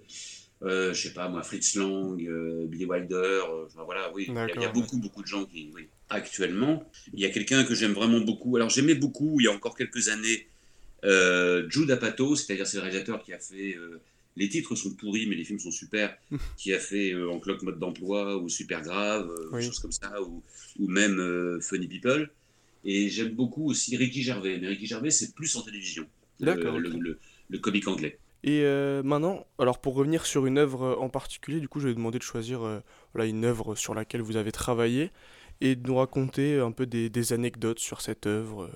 euh, 0.63 0.93
je 0.95 1.03
sais 1.09 1.15
pas 1.15 1.29
moi, 1.29 1.43
Fritz 1.43 1.75
Lang, 1.77 2.21
euh, 2.27 2.67
Billy 2.67 2.85
Wilder. 2.85 3.15
euh, 3.49 3.67
voilà, 3.85 4.13
oui, 4.15 4.27
il 4.29 4.35
y 4.35 4.39
a- 4.39 4.45
il 4.45 4.49
y, 4.49 4.53
a 4.53 4.55
D'accord, 4.57 4.73
beaucoup, 4.73 4.99
beaucoup 4.99 5.23
de 5.23 5.27
gens 5.27 5.45
qui, 5.45 5.71
oui. 5.75 5.89
Actuellement, 6.09 6.89
il 7.13 7.21
y 7.21 7.25
a 7.25 7.31
quelqu'un 7.31 7.65
que 7.65 7.75
j'aime 7.75 7.93
vraiment 7.93 8.21
beaucoup. 8.21 8.57
Alors 8.57 8.71
j'aimais 8.71 8.95
beaucoup 8.95 9.41
il 9.41 9.45
y 9.45 9.49
a 9.49 9.53
encore 9.53 9.77
quelques 9.77 10.09
années 10.09 10.49
Jude 11.69 11.91
Apatow, 11.91 12.35
c'est-à-dire 12.37 12.67
c'est 12.67 12.77
le 12.79 12.83
réalisateur 12.85 13.23
qui 13.23 13.33
a 13.33 13.39
fait. 13.39 13.77
les 14.37 14.49
titres 14.49 14.75
sont 14.75 14.93
pourris, 14.95 15.27
mais 15.27 15.37
les 15.37 15.45
films 15.45 15.61
sont 15.61 15.71
super. 15.71 16.17
qui 16.59 16.73
a 16.73 16.79
fait 16.81 17.13
euh, 17.13 17.31
En 17.31 17.39
cloque 17.39 17.63
mode 17.63 17.79
d'emploi 17.79 18.37
ou 18.39 18.49
Super 18.49 18.83
grave, 18.83 19.31
euh, 19.31 19.49
Oui. 19.53 19.63
choses 19.63 19.79
comme 19.79 19.93
ça, 19.93 20.21
ou, 20.23 20.43
ou 20.81 20.89
même 20.89 21.19
euh, 21.21 21.61
Funny 21.61 21.87
People. 21.87 22.29
Et 22.85 23.09
j'aime 23.11 23.31
beaucoup 23.31 23.67
aussi 23.71 23.97
Ricky 23.97 24.23
Gervais. 24.23 24.59
Mais 24.61 24.69
Ricky 24.69 24.87
Gervais, 24.87 25.11
c'est 25.11 25.35
plus 25.35 25.55
en 25.57 25.63
télévision. 25.63 26.07
D'accord, 26.41 26.79
Le, 26.79 26.91
le- 26.91 27.19
le 27.49 27.59
comique 27.59 27.89
anglais. 27.89 28.19
Et 28.43 28.61
euh, 28.63 29.03
maintenant, 29.03 29.47
alors 29.59 29.81
pour 29.81 29.95
revenir 29.95 30.27
sur 30.27 30.45
une 30.47 30.59
œuvre 30.59 30.97
en 31.01 31.09
particulier, 31.09 31.61
du 31.61 31.69
coup 31.69 31.81
je 31.81 31.89
vais 31.89 31.95
demander 31.95 32.19
de 32.19 32.23
choisir 32.25 32.63
euh, 32.63 32.81
voilà, 33.15 33.29
une 33.29 33.45
œuvre 33.45 33.75
sur 33.75 33.95
laquelle 33.95 34.21
vous 34.21 34.37
avez 34.37 34.53
travaillé 34.53 35.11
et 35.61 35.77
de 35.77 35.87
nous 35.87 35.97
raconter 35.97 36.59
un 36.59 36.73
peu 36.73 36.85
des, 36.87 37.09
des 37.09 37.33
anecdotes 37.33 37.79
sur 37.79 38.01
cette 38.03 38.27
œuvre 38.27 38.69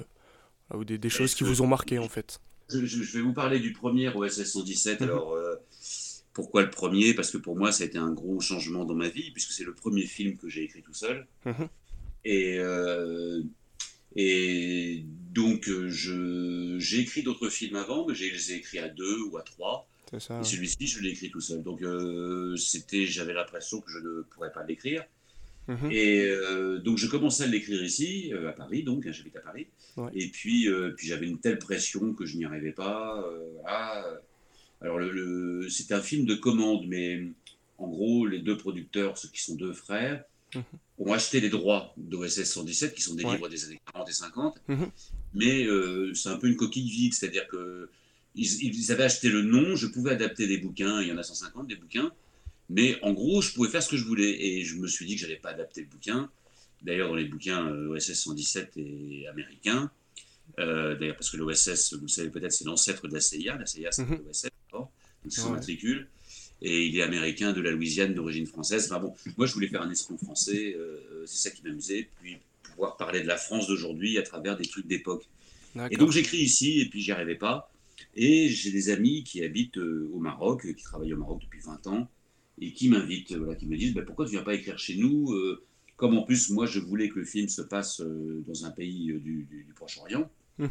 euh, 0.73 0.77
ou 0.79 0.85
des, 0.85 0.97
des 0.99 1.11
choses 1.11 1.35
qui 1.35 1.45
vous 1.45 1.61
ont 1.63 1.67
marqué 1.67 1.99
en 1.99 2.09
fait. 2.09 2.41
Je, 2.71 2.85
je- 2.85 3.03
je 3.03 3.19
vais 3.19 3.23
vous 3.23 3.33
parler 3.33 3.59
du 3.61 3.73
premier 3.73 4.09
OSS 4.09 4.45
117. 4.45 5.01
Mhm. 5.01 5.09
Alors, 5.09 5.33
euh, 5.33 5.57
pourquoi 6.33 6.63
le 6.63 6.71
premier? 6.71 7.15
Parce 7.15 7.31
que 7.31 7.39
pour 7.39 7.57
moi, 7.57 7.73
ça 7.73 7.85
a 7.85 7.87
été 7.87 7.99
un 7.99 8.13
gros 8.13 8.41
changement 8.41 8.85
dans 8.85 8.95
ma 8.95 9.09
vie, 9.09 9.31
puisque 9.33 9.51
c'est 9.53 9.65
le 9.65 9.75
premier 9.75 10.03
film 10.07 10.37
que 10.37 10.49
j'ai 10.49 10.63
écrit 10.65 10.83
tout 10.83 10.95
seul. 10.95 11.27
Mhm. 11.45 11.69
Et, 12.25 12.59
euh, 12.59 13.43
et 14.17 14.88
euh, 14.88 14.88
je- 15.89 16.77
j'ai 16.79 17.01
écrit 17.01 17.23
d'autres 17.23 17.49
films 17.49 17.77
avant, 17.77 18.07
mais 18.07 18.15
je 18.15 18.25
les 18.25 18.53
ai 18.53 18.57
écrits 18.57 18.79
à 18.79 18.89
deux 18.89 19.21
ou 19.31 19.37
à 19.37 19.43
trois. 19.43 19.89
Ça. 20.19 20.41
Et 20.41 20.45
celui-ci, 20.45 20.87
je 20.87 21.01
l'ai 21.03 21.11
écrit 21.11 21.31
tout 21.31 21.41
seul. 21.41 21.63
Donc, 21.63 21.83
euh, 21.83 22.57
c'était, 22.57 23.05
j'avais 23.07 23.35
l'impression 23.35 23.81
que 23.81 23.91
je 23.91 23.99
ne 23.99 24.23
pourrais 24.23 24.53
pas 24.53 24.65
l'écrire. 24.65 25.05
Mhm. 25.67 25.91
Et 25.93 26.23
euh, 26.25 26.79
donc 26.79 26.97
je 26.97 27.07
commençais 27.07 27.45
à 27.45 27.47
l'écrire 27.47 27.83
ici, 27.85 28.33
euh, 28.33 28.49
à 28.49 28.53
Paris, 28.53 28.85
donc 28.85 29.07
hein, 29.07 29.13
j'habite 29.13 29.37
à 29.37 29.41
Paris. 29.41 29.67
Ouais. 29.99 30.11
Et 30.15 30.29
puis, 30.29 30.67
puis 30.97 31.07
j'avais 31.09 31.27
une 31.27 31.39
telle 31.41 31.59
pression 31.59 32.15
que 32.15 32.25
je 32.25 32.39
n'y 32.39 32.47
arrivais 32.47 32.73
pas. 32.73 33.23
Alors 34.81 34.99
le, 34.99 35.11
le- 35.11 35.69
c'était 35.69 35.95
un 35.95 36.01
film 36.03 36.25
de 36.25 36.35
commande, 36.35 36.87
mais 36.87 37.23
en 37.79 37.89
gros 37.89 38.27
les 38.27 38.39
deux 38.39 38.57
producteurs, 38.57 39.19
ceux 39.19 39.29
qui 39.29 39.43
sont 39.43 39.57
deux 39.57 39.73
frères, 39.73 40.25
Mhm. 40.55 40.63
ont 40.99 41.13
acheté 41.13 41.41
les 41.41 41.49
droits 41.51 41.93
d'OSS 41.97 42.45
117, 42.45 42.95
qui 42.95 43.03
sont 43.03 43.15
des 43.15 43.25
Ouais. 43.25 43.33
livres 43.35 43.49
des 43.49 43.65
années 43.65 43.81
40 43.93 44.09
et 44.09 44.13
50. 44.13 44.61
Mhm. 44.69 44.91
Mais 45.35 45.65
euh, 45.67 46.13
c'est 46.15 46.29
un 46.31 46.37
peu 46.39 46.47
une 46.49 46.57
coquille 46.57 46.89
vide, 46.91 47.15
c'est-à-dire 47.15 47.47
que 47.49 47.89
ils, 48.35 48.63
ils 48.65 48.93
avaient 48.93 49.05
acheté 49.05 49.29
le 49.31 49.43
nom, 49.43 49.75
je 49.77 49.87
pouvais 49.87 50.11
adapter 50.13 50.47
des 50.47 50.59
bouquins, 50.59 51.01
il 51.03 51.09
y 51.09 51.13
en 51.13 51.19
a 51.19 51.23
150 51.23 51.67
des 51.67 51.77
bouquins, 51.77 52.13
mais 52.71 52.99
en 53.03 53.13
gros, 53.13 53.43
je 53.43 53.53
pouvez 53.53 53.69
faire 53.69 53.83
ce 53.83 53.89
que 53.91 53.97
je 53.97 54.05
voulais. 54.05 54.31
Et 54.45 54.65
je 54.65 54.77
me 54.77 54.87
suis 54.87 55.07
dit 55.07 55.15
que 55.17 55.21
j'allais 55.23 55.37
pas 55.37 55.51
adapter 55.51 55.81
le 55.83 55.87
bouquin. 55.89 56.31
D'ailleurs, 56.83 57.09
dans 57.09 57.15
les 57.17 57.25
bouquins, 57.25 57.67
OSS 57.67 58.15
117 58.15 58.73
est 58.77 59.27
américain. 59.27 59.91
Euh, 60.59 60.97
D'ailleurs, 60.97 61.17
parce 61.17 61.31
que 61.31 61.37
l'OSS, 61.37 61.95
vous 61.95 62.03
le 62.03 62.09
savez 62.09 62.31
peut-être, 62.31 62.53
c'est 62.53 62.65
l'ancêtre 62.65 63.07
de 63.09 63.15
la 63.15 63.21
CIA. 63.21 63.57
La 63.57 63.67
CIA, 63.67 63.91
c'est 63.93 64.03
Mhm. 64.05 64.23
l'OSS, 64.27 64.49
d'accord 64.71 64.91
Donc, 65.23 65.33
c'est 65.33 65.41
son 65.41 65.51
matricule. 65.53 66.09
Et 66.61 66.87
il 66.87 66.99
est 66.99 67.03
américain 67.03 67.53
de 67.53 67.61
la 67.61 67.71
Louisiane 67.71 68.15
d'origine 68.15 68.47
française. 68.47 68.87
Enfin 68.91 69.01
bon, 69.01 69.15
moi, 69.37 69.47
je 69.47 69.55
voulais 69.55 69.69
faire 69.69 69.83
un 69.83 69.91
espion 69.91 70.19
français. 70.19 70.75
euh, 70.77 71.25
c'est 71.27 71.49
ça 71.49 71.55
qui 71.55 71.63
m'amusait. 71.63 72.09
Puis 72.21 72.37
pouvoir 72.63 72.97
parler 72.97 73.21
de 73.23 73.27
la 73.27 73.37
France 73.37 73.67
d'aujourd'hui 73.69 74.19
à 74.19 74.23
travers 74.23 74.57
des 74.57 74.65
trucs 74.67 74.87
d'époque. 74.87 75.29
Et 75.91 75.97
donc 75.97 76.11
j'écris 76.13 76.39
ici 76.39 76.81
et 76.81 76.87
puis 76.89 77.01
j'y 77.01 77.13
arrivais 77.13 77.37
pas. 77.37 77.71
Et 78.17 78.49
j'ai 78.49 78.71
des 78.73 78.91
amis 78.91 79.23
qui 79.25 79.43
habitent 79.45 79.79
euh, 79.79 80.09
au 80.13 80.19
Maroc, 80.19 80.65
euh, 80.67 80.73
qui 80.73 80.83
travaillent 80.83 81.13
au 81.15 81.19
Maroc 81.19 81.41
depuis 81.43 81.61
20 81.61 81.87
ans, 81.89 82.09
et 82.61 82.73
qui 82.73 82.89
m'invitent, 82.89 83.33
voilà, 83.37 83.55
qui 83.55 83.67
me 83.67 83.77
disent 83.77 83.95
bah, 83.95 84.03
pourquoi 84.03 84.25
tu 84.25 84.33
viens 84.33 84.43
pas 84.43 84.55
écrire 84.55 84.79
chez 84.79 84.97
nous 84.97 85.33
Euh, 85.35 85.63
Comme 85.97 86.17
en 86.17 86.23
plus 86.23 86.51
moi 86.51 86.67
je 86.67 86.79
voulais 86.81 87.09
que 87.09 87.19
le 87.21 87.25
film 87.25 87.49
se 87.49 87.63
passe 87.63 88.01
dans 88.01 88.65
un 88.65 88.71
pays 88.71 89.07
du, 89.07 89.43
du- 89.51 89.65
du 89.67 89.73
Proche-Orient, 89.75 90.29
Mhm. 90.59 90.69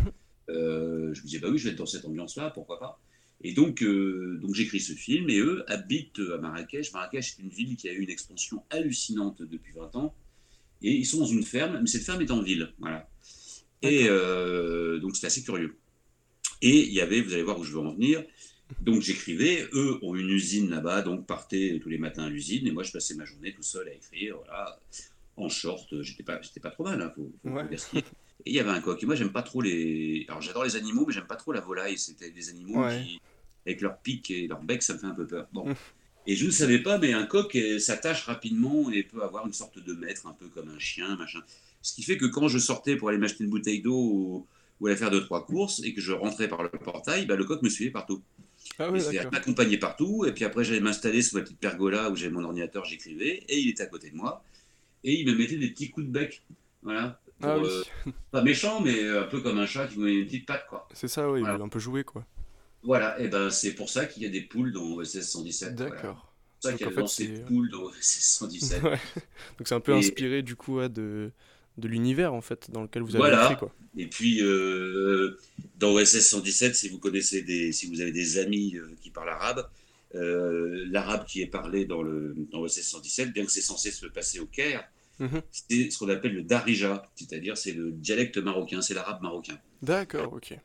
je 0.49 1.21
me 1.21 1.25
disais 1.25 1.39
bah 1.39 1.49
oui 1.51 1.57
je 1.57 1.65
vais 1.65 1.71
être 1.71 1.77
dans 1.77 1.85
cette 1.85 2.05
ambiance-là, 2.05 2.49
pourquoi 2.51 2.79
pas 2.79 2.99
Et 3.41 3.53
donc, 3.53 3.83
euh, 3.83 4.39
donc 4.41 4.55
j'écris 4.55 4.79
ce 4.79 4.93
film 4.93 5.29
et 5.29 5.39
eux 5.39 5.63
habitent 5.67 6.21
à 6.33 6.37
Marrakech. 6.37 6.91
Marrakech 6.91 7.35
est 7.37 7.43
une 7.43 7.49
ville 7.49 7.75
qui 7.75 7.87
a 7.87 7.93
eu 7.93 7.99
une 7.99 8.09
expansion 8.09 8.63
hallucinante 8.69 9.41
depuis 9.41 9.73
20 9.73 9.95
ans. 9.95 10.15
Et 10.81 10.91
ils 10.91 11.05
sont 11.05 11.19
dans 11.19 11.25
une 11.25 11.43
ferme, 11.43 11.79
mais 11.81 11.87
cette 11.87 12.03
ferme 12.03 12.21
est 12.21 12.31
en 12.31 12.41
ville. 12.41 12.73
Voilà. 12.79 13.09
Et 13.81 14.07
euh, 14.07 14.99
donc 14.99 15.15
c'était 15.15 15.27
assez 15.27 15.43
curieux. 15.43 15.77
Et 16.61 16.85
il 16.85 16.93
y 16.93 17.01
avait, 17.01 17.21
vous 17.21 17.33
allez 17.33 17.43
voir 17.43 17.59
où 17.59 17.63
je 17.63 17.71
veux 17.73 17.79
en 17.79 17.93
venir, 17.93 18.23
donc 18.81 19.01
j'écrivais, 19.01 19.67
eux 19.73 19.99
ont 20.01 20.15
une 20.15 20.29
usine 20.29 20.69
là-bas, 20.69 21.03
donc 21.03 21.27
partaient 21.27 21.79
tous 21.81 21.89
les 21.89 21.99
matins 21.99 22.23
à 22.23 22.29
l'usine, 22.29 22.65
et 22.65 22.71
moi 22.71 22.81
je 22.81 22.91
passais 22.91 23.13
ma 23.13 23.25
journée 23.25 23.53
tout 23.53 23.61
seul 23.61 23.87
à 23.87 23.93
écrire, 23.93 24.37
voilà, 24.37 24.79
en 25.37 25.49
short, 25.49 26.01
j'étais 26.01 26.23
pas, 26.23 26.41
j'étais 26.41 26.59
pas 26.59 26.71
trop 26.71 26.83
mal, 26.83 26.99
hein, 27.01 27.11
faut, 27.15 27.31
faut 27.43 27.49
Ouais. 27.49 27.63
Et 28.45 28.51
il 28.51 28.55
y 28.55 28.59
avait 28.59 28.69
un 28.69 28.81
coq, 28.81 29.01
et 29.01 29.05
moi 29.05 29.15
j'aime 29.15 29.31
pas 29.31 29.41
trop 29.41 29.61
les... 29.61 30.25
Alors 30.29 30.41
j'adore 30.41 30.63
les 30.63 30.75
animaux, 30.75 31.05
mais 31.07 31.13
j'aime 31.13 31.27
pas 31.27 31.35
trop 31.35 31.51
la 31.51 31.61
volaille, 31.61 31.97
c'était 31.97 32.29
des 32.29 32.49
animaux 32.49 32.83
Ouais. 32.83 33.03
qui, 33.03 33.19
avec 33.65 33.81
leur 33.81 33.97
pic 33.99 34.29
et 34.31 34.47
leur 34.47 34.61
bec, 34.61 34.81
ça 34.83 34.93
me 34.93 34.99
fait 34.99 35.07
un 35.07 35.15
peu 35.15 35.25
peur. 35.27 35.47
Bon. 35.53 35.73
Et 36.27 36.35
je 36.35 36.45
ne 36.45 36.51
savais 36.51 36.79
pas, 36.79 36.97
mais 36.97 37.13
un 37.13 37.25
coq 37.25 37.55
eh, 37.55 37.79
s'attache 37.79 38.23
rapidement 38.23 38.91
et 38.91 39.03
peut 39.03 39.23
avoir 39.23 39.47
une 39.47 39.53
sorte 39.53 39.79
de 39.79 39.93
maître, 39.93 40.27
un 40.27 40.33
peu 40.33 40.47
comme 40.49 40.69
un 40.69 40.79
chien, 40.79 41.15
machin. 41.15 41.39
Ce 41.81 41.93
qui 41.93 42.03
fait 42.03 42.17
que 42.17 42.25
quand 42.25 42.47
je 42.47 42.57
sortais 42.59 42.95
pour 42.95 43.09
aller 43.09 43.17
m'acheter 43.17 43.43
une 43.43 43.49
bouteille 43.49 43.81
d'eau 43.81 43.95
ou, 43.97 44.47
ou 44.79 44.87
aller 44.87 44.95
faire 44.97 45.09
deux, 45.09 45.23
trois 45.23 45.45
courses 45.45 45.81
et 45.83 45.93
que 45.93 46.01
je 46.01 46.11
rentrais 46.11 46.47
par 46.49 46.63
le 46.63 46.69
portail, 46.69 47.25
bah, 47.25 47.35
le 47.37 47.45
coq 47.45 47.61
me 47.61 47.69
suivait 47.69 47.91
partout. 47.91 48.21
Ah 48.77 48.87
Il 48.93 49.01
oui, 49.01 49.15
d'accord. 49.15 49.31
m'accompagnait 49.31 49.77
partout. 49.77 50.25
Et 50.25 50.33
puis 50.33 50.43
après, 50.43 50.63
j'allais 50.65 50.81
m'installer 50.81 51.21
sous 51.21 51.37
ma 51.37 51.43
petite 51.43 51.59
pergola 51.59 52.09
où 52.11 52.15
j'avais 52.17 52.31
mon 52.31 52.43
ordinateur, 52.43 52.83
j'écrivais. 52.83 53.43
Et 53.47 53.59
il 53.59 53.69
était 53.69 53.83
à 53.83 53.87
côté 53.87 54.09
de 54.09 54.15
moi. 54.15 54.43
Et 55.05 55.13
il 55.21 55.25
me 55.27 55.33
mettait 55.33 55.55
des 55.57 55.69
petits 55.69 55.89
coups 55.89 56.07
de 56.07 56.11
bec. 56.11 56.41
Voilà. 56.83 57.21
Pour, 57.39 57.49
Ah 57.49 57.57
oui, 57.59 57.67
euh, 57.69 58.11
pas 58.31 58.41
méchant, 58.41 58.81
mais 58.81 59.07
un 59.09 59.23
peu 59.23 59.41
comme 59.41 59.57
un 59.59 59.65
chat 59.65 59.87
qui 59.87 59.99
me 59.99 60.05
met 60.05 60.13
une 60.15 60.25
petite 60.25 60.45
patte, 60.45 60.65
quoi. 60.69 60.87
c'est 60.93 61.07
ça, 61.07 61.29
oui, 61.29 61.39
il 61.39 61.41
voilà. 61.41 61.57
veut 61.57 61.63
un 61.63 61.69
peu 61.69 61.79
jouer, 61.79 62.03
quoi. 62.03 62.25
Voilà. 62.83 63.19
Et 63.19 63.27
ben, 63.27 63.49
c'est 63.49 63.73
pour 63.75 63.89
ça 63.89 64.05
qu'il 64.05 64.23
y 64.23 64.25
a 64.25 64.29
des 64.29 64.41
poules 64.41 64.71
dans 64.71 64.83
OSS 64.83 65.21
117. 65.21 65.75
voilà. 65.77 65.95
D'accord. 65.95 66.33
C'est 66.59 66.71
pour 66.71 66.71
ça 66.71 66.77
qu'il 66.77 66.85
y 66.85 66.89
a 66.89 66.91
fait, 66.93 66.99
lancé 67.01 67.27
des 67.27 67.39
poules 67.41 67.69
dans 67.69 67.83
OSS 67.83 68.19
117. 68.39 68.81
Ouais. 68.83 68.99
Donc 69.57 69.67
c'est 69.67 69.75
un 69.75 69.79
peu 69.79 69.93
Et- 69.93 69.97
inspiré, 69.99 70.41
du 70.41 70.55
coup, 70.55 70.77
ouais, 70.77 70.89
de, 70.89 71.31
de 71.77 71.87
l'univers, 71.87 72.33
en 72.33 72.41
fait, 72.41 72.71
dans 72.71 72.81
lequel 72.81 73.03
vous 73.03 73.09
avez 73.15 73.19
Voilà. 73.19 73.43
écrit, 73.45 73.57
quoi. 73.57 73.73
Et 73.97 74.07
puis, 74.07 74.41
euh, 74.41 75.37
dans 75.77 75.91
OSS 75.93 76.19
117, 76.21 76.75
si 76.75 76.89
vous 76.89 76.97
connaissez 76.99 77.41
des, 77.41 77.71
si 77.71 77.87
vous 77.87 78.01
avez 78.01 78.11
des 78.11 78.37
amis 78.39 78.75
euh, 78.77 78.87
qui 79.01 79.09
parlent 79.09 79.29
arabe, 79.29 79.67
euh, 80.15 80.85
l'arabe 80.89 81.25
qui 81.25 81.41
est 81.41 81.47
parlé 81.47 81.85
dans, 81.85 82.01
le, 82.01 82.33
dans 82.51 82.59
OSS 82.61 82.81
117, 82.83 83.33
bien 83.33 83.45
que 83.45 83.51
c'est 83.51 83.61
censé 83.61 83.91
se 83.91 84.05
passer 84.07 84.39
au 84.39 84.45
Caire, 84.45 84.87
Mhm. 85.19 85.41
c'est 85.51 85.89
ce 85.91 85.97
qu'on 85.97 86.09
appelle 86.09 86.33
le 86.33 86.43
darija, 86.43 87.09
c'est-à-dire 87.15 87.57
c'est 87.57 87.71
le 87.73 87.91
dialecte 87.91 88.37
marocain, 88.37 88.81
c'est 88.81 88.93
l'arabe 88.93 89.21
marocain. 89.21 89.57
D'accord, 89.81 90.33
ok. 90.33 90.57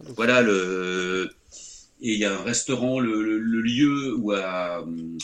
Voilà 0.00 0.42
le. 0.42 1.30
Et 2.00 2.12
il 2.14 2.18
y 2.18 2.24
a 2.24 2.32
un 2.38 2.42
restaurant, 2.42 3.00
le, 3.00 3.22
le- 3.22 3.38
le 3.38 3.60
lieu 3.60 4.14
où 4.16 4.32
hum, 4.32 5.18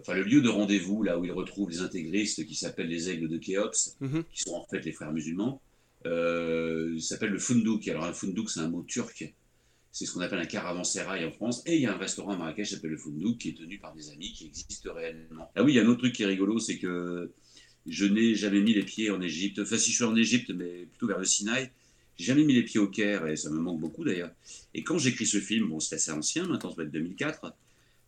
enfin 0.00 0.14
le 0.14 0.22
lieu 0.22 0.40
de 0.40 0.48
rendez-vous 0.48 1.02
là 1.02 1.18
où 1.18 1.24
ils 1.24 1.32
retrouvent 1.32 1.70
les 1.70 1.80
intégristes 1.80 2.46
qui 2.46 2.54
s'appellent 2.54 2.88
les 2.88 3.10
aigles 3.10 3.28
de 3.28 3.38
Khéops, 3.38 3.96
Mhm. 4.00 4.24
qui 4.32 4.42
sont 4.42 4.54
en 4.54 4.64
fait 4.66 4.80
les 4.84 4.92
frères 4.92 5.12
musulmans. 5.12 5.60
Euh, 6.06 6.92
il 6.94 7.02
s'appelle 7.02 7.30
le 7.30 7.38
fundouk. 7.38 7.86
Alors 7.88 8.04
un 8.04 8.12
fundouk 8.12 8.50
c'est 8.50 8.60
un 8.60 8.68
mot 8.68 8.82
turc. 8.82 9.34
C'est 9.90 10.06
ce 10.06 10.12
qu'on 10.12 10.20
appelle 10.20 10.40
un 10.40 10.46
caravansérail 10.46 11.24
en 11.24 11.30
France. 11.30 11.62
Et 11.66 11.76
il 11.76 11.82
y 11.82 11.86
a 11.86 11.94
un 11.94 11.98
restaurant 11.98 12.32
à 12.32 12.36
Marrakech 12.36 12.66
qui 12.68 12.74
s'appelle 12.74 12.90
le 12.90 12.96
fundouk 12.98 13.38
qui 13.38 13.50
est 13.50 13.56
tenu 13.56 13.78
par 13.78 13.94
des 13.94 14.10
amis 14.10 14.32
qui 14.32 14.46
existent 14.46 14.92
réellement. 14.92 15.48
Ah 15.54 15.62
oui, 15.62 15.72
il 15.72 15.76
y 15.76 15.78
a 15.78 15.82
un 15.82 15.86
autre 15.86 16.00
truc 16.00 16.12
qui 16.12 16.24
est 16.24 16.26
rigolo, 16.26 16.58
c'est 16.58 16.78
que 16.78 17.30
je 17.86 18.06
n'ai 18.06 18.34
jamais 18.34 18.60
mis 18.60 18.74
les 18.74 18.82
pieds 18.82 19.10
en 19.10 19.20
Égypte. 19.20 19.58
Enfin, 19.60 19.76
si 19.76 19.90
je 19.90 19.96
suis 19.96 20.04
en 20.04 20.16
Égypte, 20.16 20.50
mais 20.54 20.86
plutôt 20.86 21.06
vers 21.06 21.18
le 21.18 21.24
Sinaï, 21.24 21.70
j'ai 22.16 22.26
jamais 22.26 22.44
mis 22.44 22.54
les 22.54 22.62
pieds 22.62 22.80
au 22.80 22.86
Caire 22.86 23.26
et 23.26 23.36
ça 23.36 23.50
me 23.50 23.58
manque 23.58 23.80
beaucoup 23.80 24.04
d'ailleurs. 24.04 24.30
Et 24.72 24.82
quand 24.82 24.98
j'écris 24.98 25.26
ce 25.26 25.40
film, 25.40 25.68
bon, 25.68 25.80
c'est 25.80 25.96
assez 25.96 26.12
ancien, 26.12 26.46
maintenant 26.46 26.70
ça 26.70 26.76
doit 26.76 26.84
être 26.84 26.92
2004, 26.92 27.54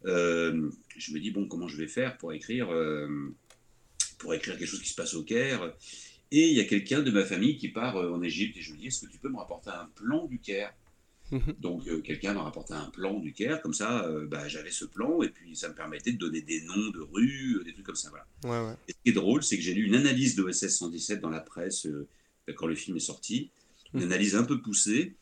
euh, 0.06 0.70
je 0.96 1.12
me 1.12 1.18
dis, 1.18 1.30
bon, 1.30 1.46
comment 1.46 1.68
je 1.68 1.76
vais 1.76 1.88
faire 1.88 2.16
pour 2.16 2.32
écrire, 2.32 2.70
euh, 2.72 3.34
pour 4.18 4.34
écrire 4.34 4.56
quelque 4.56 4.68
chose 4.68 4.82
qui 4.82 4.88
se 4.88 4.94
passe 4.94 5.14
au 5.14 5.22
Caire? 5.22 5.74
Et 6.30 6.48
il 6.48 6.56
y 6.56 6.60
a 6.60 6.64
quelqu'un 6.64 7.02
de 7.02 7.10
ma 7.10 7.24
famille 7.24 7.56
qui 7.56 7.68
part 7.68 7.96
euh, 7.96 8.12
en 8.12 8.22
Égypte 8.22 8.56
et 8.56 8.60
je 8.60 8.72
lui 8.72 8.78
dis, 8.78 8.86
est-ce 8.86 9.06
que 9.06 9.10
tu 9.10 9.18
peux 9.18 9.28
me 9.28 9.36
rapporter 9.36 9.70
un 9.70 9.88
plan 9.94 10.26
du 10.26 10.38
Caire? 10.38 10.72
Mhm. 11.32 11.54
Donc 11.58 11.86
euh, 11.88 12.00
quelqu'un 12.02 12.34
m'a 12.34 12.42
rapporté 12.42 12.74
un 12.74 12.88
plan 12.90 13.18
du 13.18 13.32
Caire, 13.32 13.60
comme 13.60 13.74
ça, 13.74 14.04
euh, 14.06 14.26
bah, 14.26 14.46
j'avais 14.48 14.70
ce 14.70 14.84
plan 14.84 15.22
et 15.22 15.28
puis 15.28 15.56
ça 15.56 15.68
me 15.68 15.74
permettait 15.74 16.12
de 16.12 16.18
donner 16.18 16.40
des 16.40 16.62
noms 16.62 16.90
de 16.90 17.00
rues, 17.00 17.56
euh, 17.58 17.64
des 17.64 17.72
trucs 17.72 17.86
comme 17.86 17.94
ça. 17.96 18.10
Voilà. 18.10 18.26
Ouais, 18.62 18.68
ouais. 18.70 18.76
Et 18.88 18.92
ce 18.92 18.96
qui 19.04 19.10
est 19.10 19.12
drôle, 19.12 19.42
c'est 19.42 19.56
que 19.56 19.62
j'ai 19.62 19.74
lu 19.74 19.84
une 19.86 19.94
analyse 19.96 20.36
de 20.36 20.42
OSS 20.44 20.68
117 20.76 21.20
dans 21.20 21.30
la 21.30 21.40
presse 21.40 21.86
quand 22.54 22.66
le 22.68 22.76
film 22.76 22.96
est 22.96 23.00
sorti, 23.00 23.50
une 23.92 24.00
Mhm. 24.00 24.06
analyse 24.06 24.36
un 24.36 24.44
peu 24.44 24.60
poussée, 24.60 25.14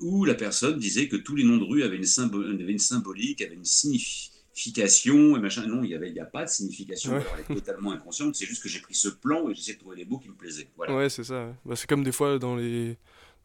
où 0.00 0.24
la 0.24 0.34
personne 0.34 0.76
disait 0.78 1.06
que 1.06 1.14
tous 1.16 1.36
les 1.36 1.44
noms 1.44 1.56
de 1.58 1.62
rues 1.64 1.84
avaient 1.84 1.96
une, 1.96 2.02
symbo- 2.02 2.42
avaient 2.44 2.72
une 2.72 2.78
symbolique, 2.80 3.40
avaient 3.42 3.54
une 3.54 3.64
signification, 3.64 5.36
et 5.36 5.40
machin. 5.40 5.66
Non, 5.66 5.82
il 5.84 5.96
n'y 5.98 6.06
il 6.08 6.14
y 6.14 6.20
a 6.20 6.24
pas 6.24 6.44
de 6.44 6.50
signification, 6.50 7.12
Ouais. 7.12 7.20
alors 7.20 7.36
elle 7.36 7.56
est 7.56 7.60
totalement 7.60 7.92
inconsciente, 7.92 8.34
c'est 8.34 8.46
juste 8.46 8.62
que 8.62 8.68
j'ai 8.68 8.80
pris 8.80 8.94
ce 8.94 9.08
plan 9.08 9.48
et 9.48 9.54
j'essaie 9.54 9.74
de 9.74 9.78
trouver 9.78 9.96
les 9.96 10.04
mots 10.04 10.18
qui 10.18 10.28
me 10.28 10.34
plaisaient. 10.34 10.68
Voilà. 10.76 10.96
Ouais, 10.96 11.08
c'est 11.08 11.24
ça. 11.24 11.54
Bah, 11.64 11.76
c'est 11.76 11.88
comme 11.88 12.02
des 12.04 12.12
fois 12.12 12.38
dans 12.38 12.56
les, 12.56 12.96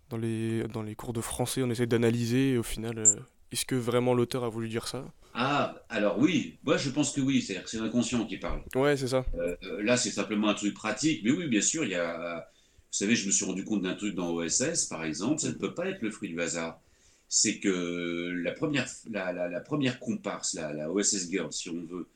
dans, 0.10 0.18
les, 0.18 0.64
dans 0.68 0.82
les 0.84 0.96
cours 0.96 1.14
de 1.14 1.22
français, 1.22 1.64
on 1.64 1.70
essaie 1.70 1.88
d'analyser 1.88 2.52
et 2.54 2.58
au 2.58 2.64
final, 2.64 2.98
euh, 3.00 3.16
est-ce 3.52 3.66
que 3.66 3.76
vraiment 3.76 4.14
l'auteur 4.14 4.44
a 4.44 4.50
voulu 4.50 4.70
dire 4.70 4.88
ça? 4.88 5.06
Ah, 5.34 5.76
alors 5.90 6.18
oui, 6.20 6.58
moi 6.64 6.78
je 6.78 6.90
pense 6.90 7.14
que 7.14 7.22
oui, 7.22 7.42
c'est-à-dire 7.42 7.64
que 7.64 7.70
c'est 7.70 7.80
l'inconscient 7.80 8.26
qui 8.26 8.38
parle. 8.38 8.62
Ouais, 8.76 8.98
c'est 8.98 9.08
ça. 9.08 9.26
Euh, 9.36 9.56
là, 9.84 9.96
c'est 9.96 10.10
simplement 10.10 10.50
un 10.50 10.54
truc 10.56 10.74
pratique. 10.74 11.22
Mais 11.24 11.32
oui, 11.32 11.48
bien 11.48 11.62
sûr, 11.62 11.84
il 11.84 11.92
y 11.92 11.96
a. 11.96 12.48
Vous 12.92 12.98
savez, 12.98 13.16
je 13.16 13.28
me 13.28 13.32
suis 13.32 13.46
rendu 13.46 13.64
compte 13.64 13.84
d'un 13.84 13.94
truc 13.94 14.16
dans 14.16 14.32
OSS, 14.32 14.86
par 14.90 15.04
exemple. 15.04 15.40
Ça 15.40 15.50
ne 15.50 15.54
peut 15.54 15.76
pas 15.76 15.88
être 15.88 16.02
le 16.02 16.10
fruit 16.10 16.30
du 16.30 16.42
hasard. 16.42 16.80
C'est 17.28 17.60
que 17.60 18.32
la 18.44 18.52
première, 18.54 18.88
la, 19.12 19.32
la- 19.32 19.48
la 19.48 19.62
première 19.62 20.00
comparse, 20.00 20.56
la, 20.56 20.74
la 20.74 20.92
OSS 20.92 21.30
Girl, 21.30 21.54
si 21.54 21.70
on 21.70 21.84
veut, 21.86 22.08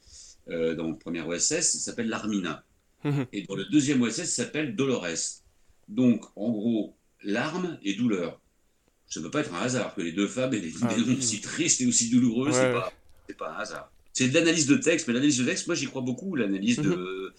euh, 0.50 0.74
dans 0.74 0.90
le 0.90 0.98
premier 0.98 1.22
OSS, 1.22 1.78
s'appelle 1.78 2.10
Larmina. 2.10 2.64
Mhm. 3.04 3.28
Et 3.32 3.44
dans 3.44 3.56
le 3.56 3.66
deuxième 3.66 4.02
OSS, 4.02 4.26
s'appelle 4.34 4.76
Dolores. 4.76 5.06
Donc, 5.88 6.26
en 6.36 6.50
gros, 6.52 6.96
larmes 7.24 7.78
et 7.84 7.94
douleur. 7.96 8.40
Ça 9.08 9.20
ne 9.20 9.26
peut 9.26 9.32
pas 9.32 9.42
être 9.42 9.54
un 9.54 9.60
hasard 9.62 9.94
que 9.96 10.02
les 10.02 10.12
deux 10.12 10.28
femmes 10.28 10.54
aient 10.54 10.60
des, 10.60 10.74
Ah 10.82 10.94
oui. 10.98 11.16
aussi 11.18 11.40
tristes 11.42 11.82
et 11.82 11.86
aussi 11.86 12.10
douloureux. 12.10 12.48
Ouais, 12.50 12.54
c'est 13.28 13.38
pas, 13.38 13.52
un 13.52 13.60
hasard. 13.60 13.92
C'est 14.14 14.28
de 14.30 14.34
l'analyse 14.34 14.68
de 14.68 14.76
texte, 14.78 15.08
mais 15.08 15.14
l'analyse 15.14 15.38
de 15.38 15.46
texte, 15.46 15.68
moi 15.68 15.76
j'y 15.76 15.86
crois 15.86 16.02
beaucoup, 16.02 16.36
l'analyse 16.36 16.78
de, 16.80 17.34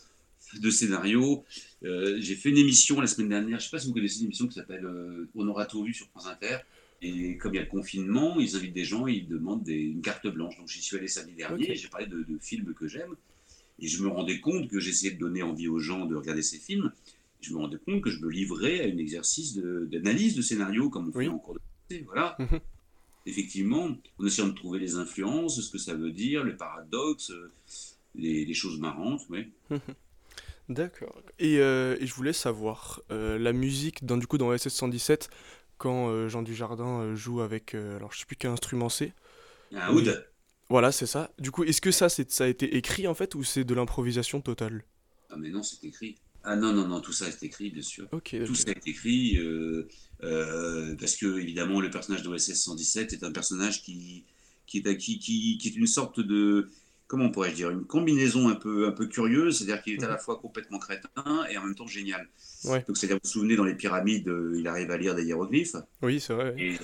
de 0.61 0.71
scénario. 0.71 1.45
Euh, 1.85 2.17
j'ai 2.21 2.35
fait 2.37 2.51
une 2.51 2.59
émission 2.59 3.01
la 3.01 3.07
semaine 3.07 3.29
dernière, 3.29 3.59
je 3.61 3.65
ne 3.65 3.69
sais 3.69 3.71
pas 3.71 3.79
si 3.81 3.87
vous 3.89 3.95
connaissez 3.95 4.19
une 4.21 4.27
émission 4.27 4.47
qui 4.47 4.55
s'appelle 4.55 4.85
euh, 4.85 5.29
On 5.35 5.47
aura 5.49 5.67
tout 5.67 5.83
vu 5.85 5.93
sur 5.95 6.07
France 6.09 6.27
Inter. 6.27 6.59
Et 7.03 7.37
comme 7.37 7.53
il 7.53 7.57
y 7.57 7.61
a 7.61 7.65
le 7.65 7.69
confinement, 7.69 8.39
ils 8.41 8.57
invitent 8.57 8.73
des 8.73 8.85
gens 8.85 9.07
et 9.07 9.13
ils 9.13 9.29
demandent 9.29 9.63
des- 9.63 9.75
une 9.75 10.01
carte 10.01 10.27
blanche. 10.27 10.57
Donc 10.57 10.69
j'y 10.69 10.81
suis 10.81 10.97
allé 10.97 11.07
samedi 11.09 11.35
dernier, 11.35 11.75
j'ai 11.75 11.89
parlé 11.89 12.07
de, 12.07 12.19
de 12.23 12.39
films 12.41 12.73
que 12.75 12.89
j'aime. 12.89 13.15
Et 13.81 13.89
je 13.89 14.03
me 14.03 14.09
rendais 14.09 14.41
compte 14.41 14.69
que 14.69 14.79
j'essayais 14.81 15.13
de 15.13 15.19
donner 15.19 15.43
envie 15.43 15.69
aux 15.69 15.81
gens 15.81 16.07
de 16.07 16.15
regarder 16.15 16.43
ces 16.43 16.59
films. 16.59 16.93
Je 17.45 17.53
me 17.53 17.59
rendais 17.59 17.79
compte 17.79 18.01
que 18.01 18.11
je 18.11 18.21
me 18.21 18.31
livrais 18.31 18.81
à 18.81 18.85
un 18.85 18.97
exercice 18.97 19.55
d'analyse 19.57 20.35
de, 20.35 20.43
scénario, 20.43 20.89
comme 20.89 21.11
on 21.15 21.19
Oui. 21.19 21.27
fait 21.27 21.31
en 21.31 21.39
cours 21.39 21.55
de 21.55 21.61
français. 21.61 22.05
Voilà. 22.07 22.37
Mhm. 22.39 22.61
Effectivement, 23.27 23.91
en 24.19 24.27
essayant 24.27 24.49
de 24.49 24.55
trouver 24.55 24.79
les 24.79 24.97
influences, 24.97 25.61
ce 25.61 25.71
que 25.71 25.79
ça 25.79 25.95
veut 25.95 26.11
dire, 26.11 26.43
le 26.43 26.57
paradoxe, 26.57 27.31
euh, 27.31 27.53
les, 28.15 28.45
les 28.45 28.55
choses 28.55 28.79
marrantes. 28.79 29.23
Oui. 29.29 29.53
D'accord. 30.69 31.21
Et, 31.39 31.59
euh, 31.59 31.97
et 32.01 32.07
je 32.07 32.15
voulais 32.15 32.33
savoir, 32.33 33.03
euh, 33.11 33.39
la 33.39 33.53
musique 33.53 34.05
dans, 34.07 34.17
du 34.17 34.27
coup, 34.27 34.39
dans 34.39 34.57
SS 34.57 34.73
117, 34.75 35.29
quand 35.77 36.09
euh, 36.09 36.29
Jean 36.29 36.43
Dujardin 36.43 37.15
joue 37.15 37.41
avec, 37.41 37.75
alors 37.75 38.13
je 38.13 38.21
sais 38.21 38.27
plus 38.27 38.37
quel 38.37 38.51
instrument 38.51 38.89
c'est. 38.89 39.13
Un 39.73 39.93
oud 39.93 40.27
Voilà, 40.71 40.93
c'est 40.93 41.07
ça. 41.07 41.31
Du 41.39 41.51
coup, 41.51 41.65
est-ce 41.65 41.81
que 41.81 41.91
ça, 41.91 42.09
ça 42.09 42.45
a 42.45 42.47
été 42.47 42.77
écrit 42.77 43.07
en 43.07 43.15
fait 43.15 43.35
ou 43.35 43.43
c'est 43.43 43.65
de 43.65 43.75
l'improvisation 43.75 44.41
totale? 44.41 44.85
Ah, 45.31 45.37
mais 45.37 45.51
non, 45.51 45.63
c'est 45.63 45.85
écrit. 45.85 46.17
Ah 46.45 46.57
non, 46.57 46.75
non, 46.75 46.87
non, 46.87 47.01
tout 47.01 47.13
ça 47.13 47.27
est 47.27 47.43
écrit, 47.43 47.71
bien 47.71 47.83
sûr. 47.83 48.07
Tout 48.11 48.55
ça 48.55 48.71
est 48.71 48.87
écrit 48.87 49.39
euh, 49.39 49.89
euh, 50.23 50.95
parce 51.01 51.17
que, 51.17 51.39
évidemment, 51.39 51.81
le 51.81 51.91
personnage 51.91 52.23
d'OSS 52.23 52.55
117 52.55 53.15
est 53.15 53.25
un 53.25 53.33
personnage 53.33 53.83
qui, 53.83 54.25
qui, 54.67 54.79
est, 54.79 54.97
qui, 54.99 55.19
qui, 55.19 55.59
qui 55.59 55.69
est 55.69 55.77
une 55.77 55.87
sorte 55.87 56.21
de. 56.21 56.69
Comment 57.07 57.31
pourrais-je 57.31 57.55
dire 57.55 57.71
Une 57.71 57.85
combinaison 57.85 58.49
un 58.49 58.55
peu, 58.55 58.87
un 58.87 58.93
peu 58.93 59.07
curieuse, 59.07 59.59
c'est-à-dire 59.59 59.83
qu'il 59.83 59.95
est 59.95 60.05
à 60.05 60.09
la 60.09 60.19
fois 60.19 60.39
complètement 60.39 60.79
crétin 60.79 61.45
et 61.51 61.57
en 61.57 61.65
même 61.65 61.75
temps 61.75 61.87
génial. 61.87 62.29
Ouais. 62.65 62.83
Donc, 62.87 62.97
c'est-à-dire, 62.97 63.17
vous 63.17 63.29
vous 63.29 63.31
souvenez, 63.31 63.57
dans 63.57 63.65
les 63.65 63.75
pyramides, 63.75 64.29
euh, 64.29 64.57
il 64.59 64.67
arrive 64.69 64.91
à 64.91 64.99
lire 64.99 65.15
des 65.15 65.25
hiéroglyphes. 65.25 65.77
Oui, 66.03 66.21
c'est 66.21 66.35
vrai. 66.35 66.55
Et 66.59 66.77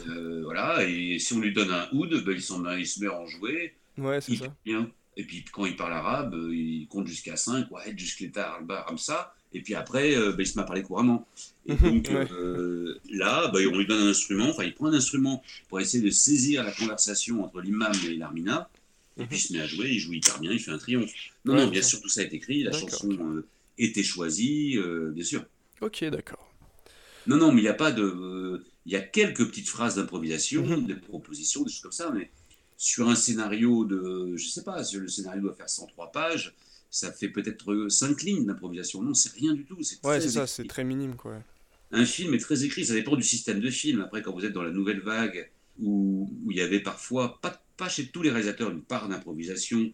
voilà, 0.43 0.85
et 0.87 1.19
si 1.19 1.35
on 1.35 1.41
lui 1.41 1.53
donne 1.53 1.71
un 1.71 1.89
oud, 1.93 2.23
ben, 2.25 2.33
il, 2.33 2.43
se 2.43 3.01
met 3.01 3.09
à 3.09 3.19
en 3.19 3.27
jouer. 3.27 3.75
Ouais, 3.99 4.21
c'est 4.21 4.37
ça. 4.37 4.55
bien. 4.65 4.91
Et 5.17 5.25
puis 5.25 5.45
quand 5.45 5.67
il 5.67 5.77
parle 5.77 5.93
arabe, 5.93 6.35
il 6.51 6.87
compte 6.89 7.07
jusqu'à 7.07 7.37
5, 7.37 7.71
ouais, 7.71 7.95
jusqu'à 7.97 8.27
ça. 8.97 9.35
Et 9.53 9.63
puis 9.63 9.75
après, 9.75 10.15
euh, 10.17 10.33
ben, 10.33 10.43
il 10.43 10.47
se 10.47 10.57
met 10.57 10.63
à 10.63 10.67
parler 10.67 10.83
couramment. 10.83 11.27
Et 11.67 11.75
donc 11.75 12.11
Ouais. 12.11 12.27
euh, 12.31 12.99
là, 13.11 13.49
ben, 13.49 13.67
on 13.73 13.79
lui 13.79 13.87
donne 13.87 14.03
un 14.03 14.11
instrument, 14.11 14.49
enfin 14.51 14.65
il 14.65 14.75
prend 14.75 14.87
un 14.87 14.95
instrument 14.95 15.43
pour 15.69 15.81
essayer 15.81 16.03
de 16.05 16.11
saisir 16.11 16.65
la 16.65 16.73
conversation 16.73 17.45
entre 17.45 17.61
l'imam 17.61 17.93
et 18.09 18.17
l'Armina. 18.17 18.69
Et 19.17 19.27
puis 19.27 19.37
il 19.37 19.41
se 19.41 19.53
met 19.53 19.61
à 19.61 19.67
jouer, 19.67 19.89
il 19.91 19.99
joue 19.99 20.13
hyper 20.15 20.39
bien, 20.41 20.53
il 20.53 20.61
fait 20.61 20.71
un 20.71 20.79
triomphe. 20.79 21.13
Non, 21.45 21.55
Ouais, 21.55 21.65
non, 21.65 21.71
bien 21.71 21.83
sûr, 21.83 22.01
tout 22.01 22.09
ça 22.09 22.23
est 22.23 22.33
écrit, 22.33 22.63
la 22.63 22.73
chanson 22.73 23.09
euh, 23.11 23.47
était 23.79 24.03
choisie, 24.03 24.77
euh, 24.79 25.11
bien 25.11 25.25
sûr. 25.25 25.45
Ok, 25.81 26.05
d'accord. 26.05 26.47
Non, 27.27 27.37
non, 27.37 27.53
mais 27.53 27.61
il 27.61 27.65
n'y 27.65 27.69
a 27.69 27.75
pas 27.75 27.93
de. 27.93 28.65
Il 28.87 28.93
y 28.93 28.97
a 28.97 29.01
quelques 29.01 29.47
petites 29.47 29.69
phrases 29.69 29.97
d'improvisation, 29.97 30.67
Mhm. 30.67 30.87
des 30.87 30.95
propositions, 30.95 31.63
des 31.63 31.71
choses 31.71 31.81
comme 31.83 31.93
ça, 31.93 32.11
mais 32.11 32.31
sur 32.77 33.09
un 33.09 33.15
scénario 33.15 33.85
de. 33.85 34.37
Je 34.37 34.49
sais 34.49 34.65
pas, 34.65 34.83
le 34.95 35.09
scénario 35.09 35.43
doit 35.43 35.55
faire 35.55 35.69
103 35.69 36.13
pages, 36.13 36.55
ça 36.91 37.13
fait 37.13 37.29
peut-être 37.29 37.89
5 37.89 38.23
lignes 38.23 38.47
d'improvisation. 38.47 39.03
Non, 39.03 39.15
c'est 39.15 39.33
rien 39.33 39.55
du 39.55 39.65
tout. 39.65 39.77
C'est 39.83 40.05
Ouais, 40.05 40.21
c'est 40.21 40.31
ça, 40.31 40.47
c'est 40.47 40.67
très 40.67 40.85
minime 40.85 41.17
quoi. 41.17 41.43
Un 41.93 42.05
film 42.05 42.35
est 42.35 42.39
très 42.39 42.65
écrit, 42.65 42.85
ça 42.85 42.95
dépend 42.95 43.17
du 43.17 43.23
système 43.23 43.61
de 43.61 43.71
film. 43.71 44.01
Après, 44.01 44.23
quand 44.23 44.33
vous 44.33 44.45
êtes 44.45 44.53
dans 44.53 44.63
la 44.63 44.71
nouvelle 44.71 45.01
vague, 45.01 45.51
où, 45.81 46.31
où 46.45 46.51
il 46.51 46.57
y 46.57 46.61
avait 46.61 46.81
parfois, 46.81 47.41
pas, 47.41 47.63
pas 47.77 47.89
chez 47.89 48.07
tous 48.07 48.23
les 48.23 48.31
réalisateurs, 48.31 48.71
une 48.71 48.83
part 48.83 49.09
d'improvisation, 49.09 49.91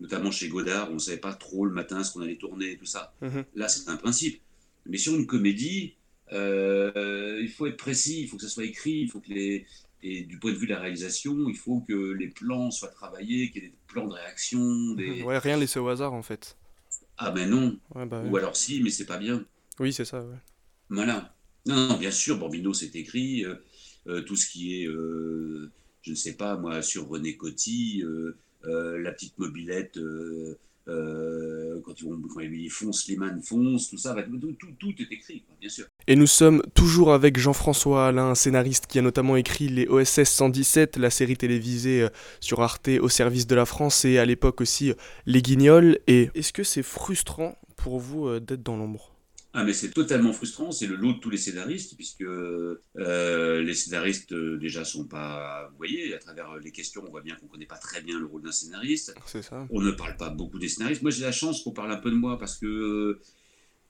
notamment 0.00 0.30
chez 0.30 0.48
Godard, 0.48 0.90
on 0.90 0.94
ne 0.94 0.98
savait 0.98 1.16
pas 1.16 1.34
trop 1.34 1.64
le 1.64 1.72
matin 1.72 2.04
ce 2.04 2.12
qu'on 2.12 2.20
allait 2.20 2.36
tourner 2.36 2.72
et 2.72 2.76
tout 2.76 2.86
ça. 2.86 3.14
Mhm. 3.22 3.44
Là, 3.54 3.68
c'est 3.68 3.88
un 3.88 3.96
principe. 3.96 4.40
Mais 4.86 4.98
sur 4.98 5.14
une 5.14 5.26
comédie, 5.26 5.94
euh, 6.32 7.38
il 7.40 7.48
faut 7.48 7.66
être 7.66 7.76
précis, 7.76 8.22
il 8.22 8.28
faut 8.28 8.36
que 8.36 8.42
ça 8.42 8.48
soit 8.48 8.64
écrit, 8.64 9.00
il 9.00 9.10
faut 9.10 9.20
que 9.20 9.30
les. 9.30 9.66
Et 10.02 10.22
du 10.24 10.38
point 10.38 10.52
de 10.52 10.56
vue 10.56 10.66
de 10.66 10.72
la 10.72 10.80
réalisation, 10.80 11.48
il 11.48 11.56
faut 11.56 11.80
que 11.80 12.12
les 12.12 12.28
plans 12.28 12.70
soient 12.70 12.88
travaillés, 12.88 13.50
qu'il 13.50 13.62
y 13.62 13.66
ait 13.66 13.68
des 13.70 13.74
plans 13.86 14.06
de 14.08 14.14
réaction. 14.14 14.94
Des... 14.94 15.22
Ouais, 15.22 15.38
rien 15.38 15.56
laissé 15.56 15.78
au 15.78 15.88
hasard 15.88 16.12
en 16.12 16.22
fait. 16.22 16.56
Ah 17.16 17.30
ben 17.30 17.48
non, 17.48 17.78
Ouais, 17.94 18.06
bah, 18.06 18.22
ouais. 18.22 18.28
ou 18.30 18.36
alors 18.36 18.56
si, 18.56 18.82
mais 18.82 18.90
c'est 18.90 19.06
pas 19.06 19.18
bien. 19.18 19.44
Oui, 19.78 19.92
c'est 19.92 20.04
ça, 20.04 20.22
ouais. 20.22 20.36
Voilà. 20.88 21.34
Non, 21.66 21.88
non, 21.88 21.96
bien 21.98 22.10
sûr, 22.10 22.38
Bambino, 22.38 22.72
c'est 22.74 22.94
écrit. 22.96 23.44
euh, 23.44 23.54
euh, 24.08 24.22
tout 24.22 24.36
ce 24.36 24.48
qui 24.50 24.82
est, 24.82 24.86
euh, 24.88 25.70
je 26.02 26.10
ne 26.10 26.16
sais 26.16 26.34
pas, 26.36 26.56
moi, 26.56 26.82
sur 26.82 27.06
René 27.08 27.36
Coty, 27.36 28.02
la 28.64 29.12
petite 29.12 29.38
mobilette, 29.38 29.98
euh, 30.88 31.80
quand, 31.84 31.94
ils 32.00 32.70
foncent, 32.70 33.06
tout 33.90 33.98
ça, 33.98 34.14
tout, 34.14 34.52
tout, 34.58 34.66
tout 34.78 34.94
est 34.98 35.12
écrit, 35.12 35.44
bien 35.60 35.70
sûr. 35.70 35.86
Et 36.06 36.16
nous 36.16 36.26
sommes 36.26 36.62
toujours 36.74 37.12
avec 37.12 37.38
Jean-François 37.38 38.08
Alain, 38.08 38.34
scénariste 38.34 38.86
qui 38.86 38.98
a 38.98 39.02
notamment 39.02 39.36
écrit 39.36 39.68
les 39.68 39.86
OSS 39.86 40.24
117, 40.24 40.96
la 40.96 41.10
série 41.10 41.36
télévisée 41.36 42.02
euh, 42.02 42.08
sur 42.40 42.62
Arte 42.62 42.88
au 43.00 43.08
service 43.08 43.46
de 43.46 43.54
la 43.54 43.64
France 43.64 44.04
et 44.04 44.18
à 44.18 44.24
l'époque 44.24 44.60
aussi 44.60 44.92
Les 45.26 45.42
Guignols. 45.42 45.98
Et 46.06 46.30
est-ce 46.34 46.52
que 46.52 46.64
c'est 46.64 46.82
frustrant 46.82 47.56
pour 47.76 48.00
vous 48.00 48.26
euh, 48.26 48.40
d'être 48.40 48.62
dans 48.62 48.76
l'ombre? 48.76 49.12
Ah, 49.54 49.64
mais 49.64 49.74
c'est 49.74 49.90
totalement 49.90 50.32
frustrant, 50.32 50.72
c'est 50.72 50.86
le 50.86 50.96
lot 50.96 51.12
de 51.12 51.18
tous 51.18 51.28
les 51.28 51.36
scénaristes, 51.36 51.94
puisque 51.96 52.22
euh, 52.22 52.78
les 53.62 53.74
scénaristes, 53.74 54.32
euh, 54.32 54.56
déjà, 54.56 54.84
sont 54.84 55.04
pas. 55.06 55.68
Vous 55.70 55.76
voyez, 55.76 56.14
à 56.14 56.18
travers 56.18 56.56
les 56.56 56.70
questions, 56.72 57.02
on 57.06 57.10
voit 57.10 57.20
bien 57.20 57.36
qu'on 57.36 57.46
ne 57.46 57.50
connaît 57.50 57.66
pas 57.66 57.76
très 57.76 58.00
bien 58.00 58.18
le 58.18 58.24
rôle 58.24 58.42
d'un 58.42 58.52
scénariste. 58.52 59.14
C'est 59.26 59.42
ça 59.42 59.66
on 59.70 59.80
ne 59.82 59.90
parle 59.90 60.16
pas 60.16 60.30
beaucoup 60.30 60.58
des 60.58 60.68
scénaristes. 60.68 61.02
Moi, 61.02 61.10
j'ai 61.10 61.22
la 61.22 61.32
chance 61.32 61.62
qu'on 61.62 61.72
parle 61.72 61.92
un 61.92 61.96
peu 61.98 62.10
de 62.10 62.16
moi 62.16 62.38
parce 62.38 62.56
que, 62.56 62.66
euh, 62.66 63.20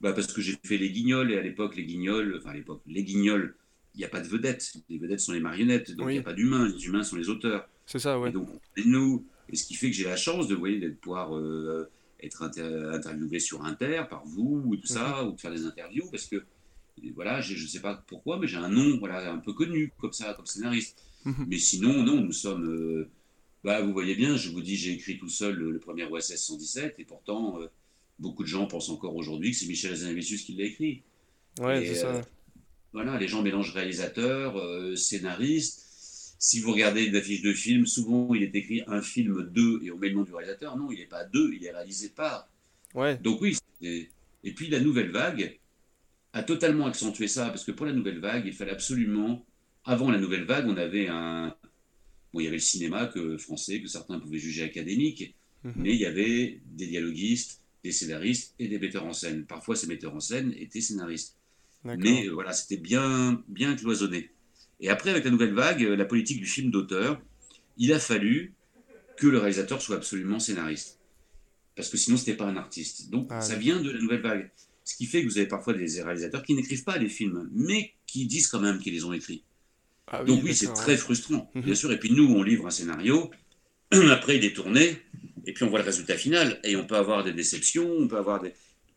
bah, 0.00 0.12
parce 0.12 0.32
que 0.32 0.40
j'ai 0.40 0.58
fait 0.64 0.78
les 0.78 0.90
guignols 0.90 1.30
et 1.30 1.38
à 1.38 1.42
l'époque, 1.42 1.76
les 1.76 1.84
guignols, 1.84 2.36
enfin 2.38 2.50
à 2.50 2.54
l'époque, 2.54 2.82
les 2.86 3.04
guignols, 3.04 3.54
il 3.94 3.98
n'y 3.98 4.04
a 4.04 4.08
pas 4.08 4.20
de 4.20 4.26
vedettes. 4.28 4.72
Les 4.88 4.98
vedettes 4.98 5.20
sont 5.20 5.32
les 5.32 5.40
marionnettes, 5.40 5.92
donc 5.94 6.06
il 6.06 6.08
Oui. 6.08 6.12
n'y 6.14 6.18
a 6.18 6.22
pas 6.24 6.32
d'humains. 6.32 6.68
Les 6.68 6.86
humains 6.86 7.04
sont 7.04 7.14
les 7.16 7.28
auteurs. 7.28 7.68
C'est 7.86 8.00
ça, 8.00 8.18
ouais. 8.18 8.30
Et 8.30 8.32
donc, 8.32 8.48
nous. 8.84 9.24
Et 9.48 9.54
ce 9.56 9.64
qui 9.64 9.74
fait 9.74 9.90
que 9.90 9.96
j'ai 9.96 10.04
la 10.04 10.16
chance 10.16 10.48
de, 10.48 10.54
vous 10.54 10.60
voyez, 10.60 10.80
de 10.80 10.88
pouvoir 10.88 11.36
euh, 11.36 11.88
être 12.22 12.42
inter- 12.42 12.90
interviewé 12.92 13.38
sur 13.40 13.64
Inter 13.64 14.04
par 14.08 14.24
vous 14.26 14.62
ou 14.64 14.76
tout 14.76 14.86
ça, 14.86 15.24
ou 15.24 15.32
de 15.32 15.40
faire 15.40 15.50
des 15.52 15.64
interviews 15.66 16.08
parce 16.10 16.26
que, 16.26 16.44
voilà, 17.14 17.40
je 17.40 17.60
ne 17.60 17.68
sais 17.68 17.80
pas 17.80 18.02
pourquoi, 18.06 18.38
mais 18.38 18.46
j'ai 18.46 18.58
un 18.58 18.68
nom 18.68 18.98
voilà, 18.98 19.32
un 19.32 19.38
peu 19.38 19.52
connu 19.52 19.92
comme 19.98 20.12
ça, 20.12 20.34
comme 20.34 20.46
scénariste. 20.46 20.98
Mhm. 21.24 21.46
Mais 21.48 21.58
sinon, 21.58 22.02
non, 22.02 22.20
nous 22.20 22.32
sommes. 22.32 22.66
euh, 22.68 23.08
bah, 23.64 23.80
vous 23.80 23.92
voyez 23.92 24.14
bien, 24.16 24.36
je 24.36 24.50
vous 24.50 24.60
dis, 24.60 24.76
j'ai 24.76 24.92
écrit 24.92 25.18
tout 25.18 25.28
seul 25.28 25.54
le, 25.54 25.70
le 25.70 25.78
premier 25.78 26.04
OSS 26.04 26.36
117, 26.36 26.96
et 26.98 27.04
pourtant, 27.04 27.60
euh, 27.60 27.66
beaucoup 28.18 28.42
de 28.42 28.48
gens 28.48 28.66
pensent 28.66 28.90
encore 28.90 29.14
aujourd'hui 29.14 29.52
que 29.52 29.56
c'est 29.56 29.66
Michel 29.66 29.92
Azanavicius 29.92 30.42
qui 30.44 30.54
l'a 30.54 30.64
écrit. 30.64 31.02
Ouais, 31.60 31.86
c'est 31.86 31.94
ça. 31.94 32.08
euh, 32.16 32.22
Voilà, 32.92 33.18
les 33.18 33.28
gens 33.28 33.42
mélangent 33.42 33.72
réalisateur, 33.72 34.56
scénariste. 34.96 35.86
Si 36.44 36.58
vous 36.58 36.72
regardez 36.72 37.04
une 37.04 37.14
affiche 37.14 37.40
de 37.40 37.52
film, 37.52 37.86
souvent 37.86 38.34
il 38.34 38.42
est 38.42 38.54
écrit 38.56 38.82
un 38.88 39.00
film 39.00 39.48
2 39.52 39.82
et 39.84 39.92
on 39.92 39.96
met 39.96 40.08
le 40.08 40.16
nom 40.16 40.24
du 40.24 40.32
réalisateur. 40.34 40.76
Non, 40.76 40.90
il 40.90 40.98
n'est 40.98 41.06
pas 41.06 41.24
2, 41.24 41.52
il 41.54 41.64
est 41.64 41.70
réalisé 41.70 42.08
par. 42.08 42.48
Ouais, 42.94 43.16
Donc 43.16 43.40
oui, 43.40 43.56
et 43.80 44.08
puis 44.56 44.68
la 44.68 44.80
nouvelle 44.80 45.12
vague 45.12 45.60
a 46.32 46.42
totalement 46.42 46.86
accentué 46.86 47.28
ça, 47.28 47.46
parce 47.50 47.64
que 47.64 47.70
pour 47.70 47.86
la 47.86 47.92
nouvelle 47.92 48.18
vague, 48.18 48.44
il 48.46 48.52
fallait 48.52 48.72
absolument... 48.72 49.46
Avant 49.84 50.10
la 50.10 50.18
nouvelle 50.18 50.42
vague, 50.44 50.66
on 50.66 50.76
avait 50.76 51.06
un... 51.08 51.54
Bon, 52.32 52.40
il 52.40 52.44
y 52.44 52.46
avait 52.48 52.56
le 52.56 52.62
cinéma 52.62 53.06
que, 53.06 53.36
français 53.36 53.80
que 53.80 53.86
certains 53.86 54.18
pouvaient 54.18 54.38
juger 54.38 54.64
académique, 54.64 55.34
Mhm. 55.64 55.74
mais 55.76 55.90
il 55.94 56.00
y 56.00 56.06
avait 56.06 56.60
des 56.66 56.88
dialoguistes, 56.88 57.60
des 57.84 57.92
scénaristes 57.92 58.54
et 58.58 58.66
des 58.66 58.80
metteurs 58.80 59.06
en 59.06 59.12
scène. 59.12 59.44
Parfois, 59.44 59.76
ces 59.76 59.86
metteurs 59.86 60.12
en 60.14 60.18
scène 60.18 60.52
étaient 60.58 60.80
scénaristes. 60.80 61.36
d'accord. 61.84 62.02
Mais 62.02 62.26
euh, 62.26 62.32
voilà, 62.32 62.52
c'était 62.52 62.78
bien, 62.82 63.42
bien 63.46 63.76
cloisonné. 63.76 64.30
Et 64.82 64.88
après, 64.90 65.10
avec 65.10 65.24
la 65.24 65.30
nouvelle 65.30 65.54
vague, 65.54 65.82
euh, 65.84 65.96
la 65.96 66.04
politique 66.04 66.38
du 66.40 66.46
film 66.46 66.70
d'auteur, 66.70 67.20
il 67.78 67.92
a 67.92 67.98
fallu 67.98 68.52
que 69.16 69.26
le 69.26 69.38
réalisateur 69.38 69.80
soit 69.80 69.96
absolument 69.96 70.38
scénariste. 70.38 70.98
Parce 71.76 71.88
que 71.88 71.96
sinon, 71.96 72.16
ce 72.16 72.22
n'était 72.26 72.36
pas 72.36 72.44
un 72.46 72.56
artiste. 72.56 73.08
Donc, 73.10 73.28
Ah, 73.30 73.40
ça 73.40 73.54
vient 73.56 73.80
de 73.80 73.90
la 73.90 73.98
nouvelle 74.00 74.20
vague. 74.20 74.50
Ce 74.84 74.96
qui 74.96 75.06
fait 75.06 75.22
que 75.22 75.28
vous 75.28 75.38
avez 75.38 75.46
parfois 75.46 75.72
des 75.74 76.02
réalisateurs 76.02 76.42
qui 76.42 76.54
n'écrivent 76.54 76.84
pas 76.84 76.98
les 76.98 77.08
films, 77.08 77.48
mais 77.52 77.94
qui 78.06 78.26
disent 78.26 78.48
quand 78.48 78.60
même 78.60 78.78
qu'ils 78.80 78.92
les 78.92 79.04
ont 79.04 79.12
écrits. 79.12 79.44
Ah 80.08 80.24
Donc 80.24 80.42
oui, 80.42 80.54
c'est 80.54 80.72
très 80.74 80.96
frustrant, 80.96 81.50
Mhm. 81.54 81.62
bien 81.62 81.74
sûr. 81.76 81.92
Et 81.92 81.98
puis 81.98 82.10
nous, 82.12 82.26
on 82.34 82.42
livre 82.42 82.66
un 82.66 82.70
scénario, 82.70 83.30
après 84.10 84.36
il 84.36 84.44
est 84.44 84.54
tourné, 84.54 84.98
et 85.46 85.52
puis 85.52 85.62
on 85.64 85.70
voit 85.70 85.78
le 85.78 85.84
résultat 85.84 86.16
final. 86.16 86.60
Et 86.64 86.74
on 86.76 86.84
peut 86.84 86.96
avoir 86.96 87.22
des 87.22 87.32
déceptions, 87.32 87.88
on 87.88 88.08
peut 88.08 88.18
avoir 88.18 88.42
des... 88.42 88.52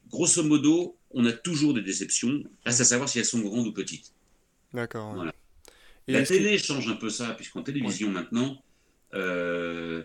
Grosso 0.09 0.43
modo, 0.43 0.97
on 1.11 1.25
a 1.25 1.31
toujours 1.31 1.73
des 1.73 1.81
déceptions, 1.81 2.43
à 2.65 2.71
savoir 2.71 3.07
si 3.07 3.19
elles 3.19 3.25
sont 3.25 3.39
grandes 3.39 3.67
ou 3.67 3.71
petites. 3.73 4.11
D'accord. 4.73 5.13
Voilà. 5.13 5.33
Et 6.07 6.13
la 6.13 6.23
télé 6.23 6.57
change 6.57 6.87
un 6.87 6.95
peu 6.95 7.09
ça, 7.09 7.33
puisqu'en 7.33 7.63
télévision 7.63 8.09
maintenant, 8.11 8.61
euh, 9.13 10.03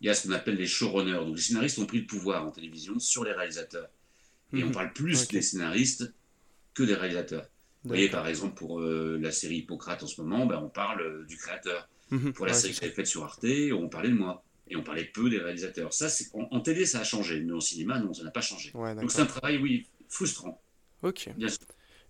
il 0.00 0.06
y 0.06 0.10
a 0.10 0.14
ce 0.14 0.26
qu'on 0.26 0.34
appelle 0.34 0.56
les 0.56 0.66
showrunners. 0.66 1.12
Donc 1.24 1.36
les 1.36 1.42
scénaristes 1.42 1.78
ont 1.78 1.86
pris 1.86 2.00
le 2.00 2.06
pouvoir 2.06 2.46
en 2.46 2.50
télévision 2.50 2.98
sur 2.98 3.24
les 3.24 3.32
réalisateurs. 3.32 3.88
Et 4.54 4.62
on 4.64 4.66
Mhm. 4.68 4.72
parle 4.72 4.92
plus 4.92 5.28
des 5.28 5.42
scénaristes 5.42 6.12
que 6.74 6.82
des 6.82 6.94
réalisateurs. 6.94 7.46
Vous 7.84 7.88
voyez, 7.88 8.08
par 8.08 8.26
exemple, 8.28 8.54
pour 8.54 8.80
euh, 8.80 9.18
la 9.20 9.32
série 9.32 9.58
Hippocrate 9.58 10.02
en 10.02 10.06
ce 10.06 10.20
moment, 10.20 10.46
ben, 10.46 10.58
on 10.58 10.68
parle 10.70 11.00
euh, 11.02 11.24
du 11.26 11.36
créateur. 11.36 11.88
Mhm. 12.10 12.32
Pour 12.32 12.46
la 12.46 12.52
Ouais, 12.52 12.58
série 12.58 12.74
que 12.74 12.80
j'avais 12.80 12.92
faite 12.92 13.06
sur 13.06 13.24
Arte, 13.24 13.44
on 13.72 13.88
parlait 13.88 14.10
de 14.10 14.14
moi. 14.14 14.44
Et 14.68 14.76
on 14.76 14.82
parlait 14.82 15.04
peu 15.04 15.28
des 15.28 15.38
réalisateurs. 15.38 15.92
Ça, 15.92 16.08
c'est 16.08 16.28
en, 16.34 16.48
en 16.50 16.60
télé, 16.60 16.86
ça 16.86 17.00
a 17.00 17.04
changé. 17.04 17.40
Mais 17.40 17.52
au 17.52 17.60
cinéma, 17.60 17.98
non, 18.00 18.14
ça 18.14 18.24
n'a 18.24 18.30
pas 18.30 18.40
changé. 18.40 18.74
Ouais, 18.74 18.94
Donc 19.00 19.10
c'est 19.12 19.20
un 19.20 19.26
travail, 19.26 19.58
oui, 19.58 19.86
frustrant. 20.08 20.62
Ok. 21.02 21.28
Bien 21.34 21.48
sûr. 21.48 21.58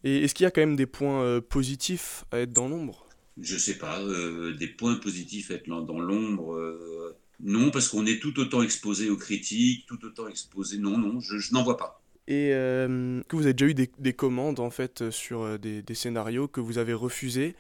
Et 0.05 0.25
est-ce 0.25 0.35
qu'il 0.35 0.45
y 0.45 0.47
a 0.47 0.51
quand 0.51 0.61
même 0.61 0.77
des 0.77 0.87
points 0.87 1.23
euh, 1.23 1.41
positifs 1.41 2.25
à 2.31 2.39
être 2.41 2.53
dans 2.53 2.69
l'ombre? 2.69 3.02
Je 3.41 3.57
sais 3.57 3.79
pas, 3.79 4.01
euh, 4.01 4.55
des 4.55 4.69
points 4.69 4.97
positifs 4.97 5.51
être 5.51 5.67
dans 5.67 6.01
l'ombre. 6.01 6.55
euh, 6.55 7.17
non, 7.41 7.71
parce 7.71 7.89
qu'on 7.89 8.07
est 8.07 8.21
tout 8.21 8.39
autant 8.41 8.63
exposé 8.63 9.11
aux 9.11 9.17
critiques, 9.17 9.87
tout 9.87 10.05
autant 10.05 10.29
exposé. 10.29 10.79
Non, 10.79 10.99
non, 10.99 11.21
je, 11.21 11.39
je 11.39 11.53
n'en 11.53 11.63
vois 11.65 11.77
pas. 11.77 12.03
Et 12.29 12.51
euh, 12.53 13.21
que 13.29 13.37
vous 13.37 13.43
avez 13.45 13.55
déjà 13.55 13.71
eu 13.71 13.75
des, 13.75 13.91
des 13.99 14.13
commandes 14.13 14.61
en 14.61 14.71
fait 14.71 15.11
sur 15.11 15.43
euh, 15.43 15.59
des, 15.59 15.83
des 15.83 15.95
scénarios 15.95 16.47
que 16.49 16.61
vous 16.61 16.79
avez 16.79 16.93
refusés 16.95 17.57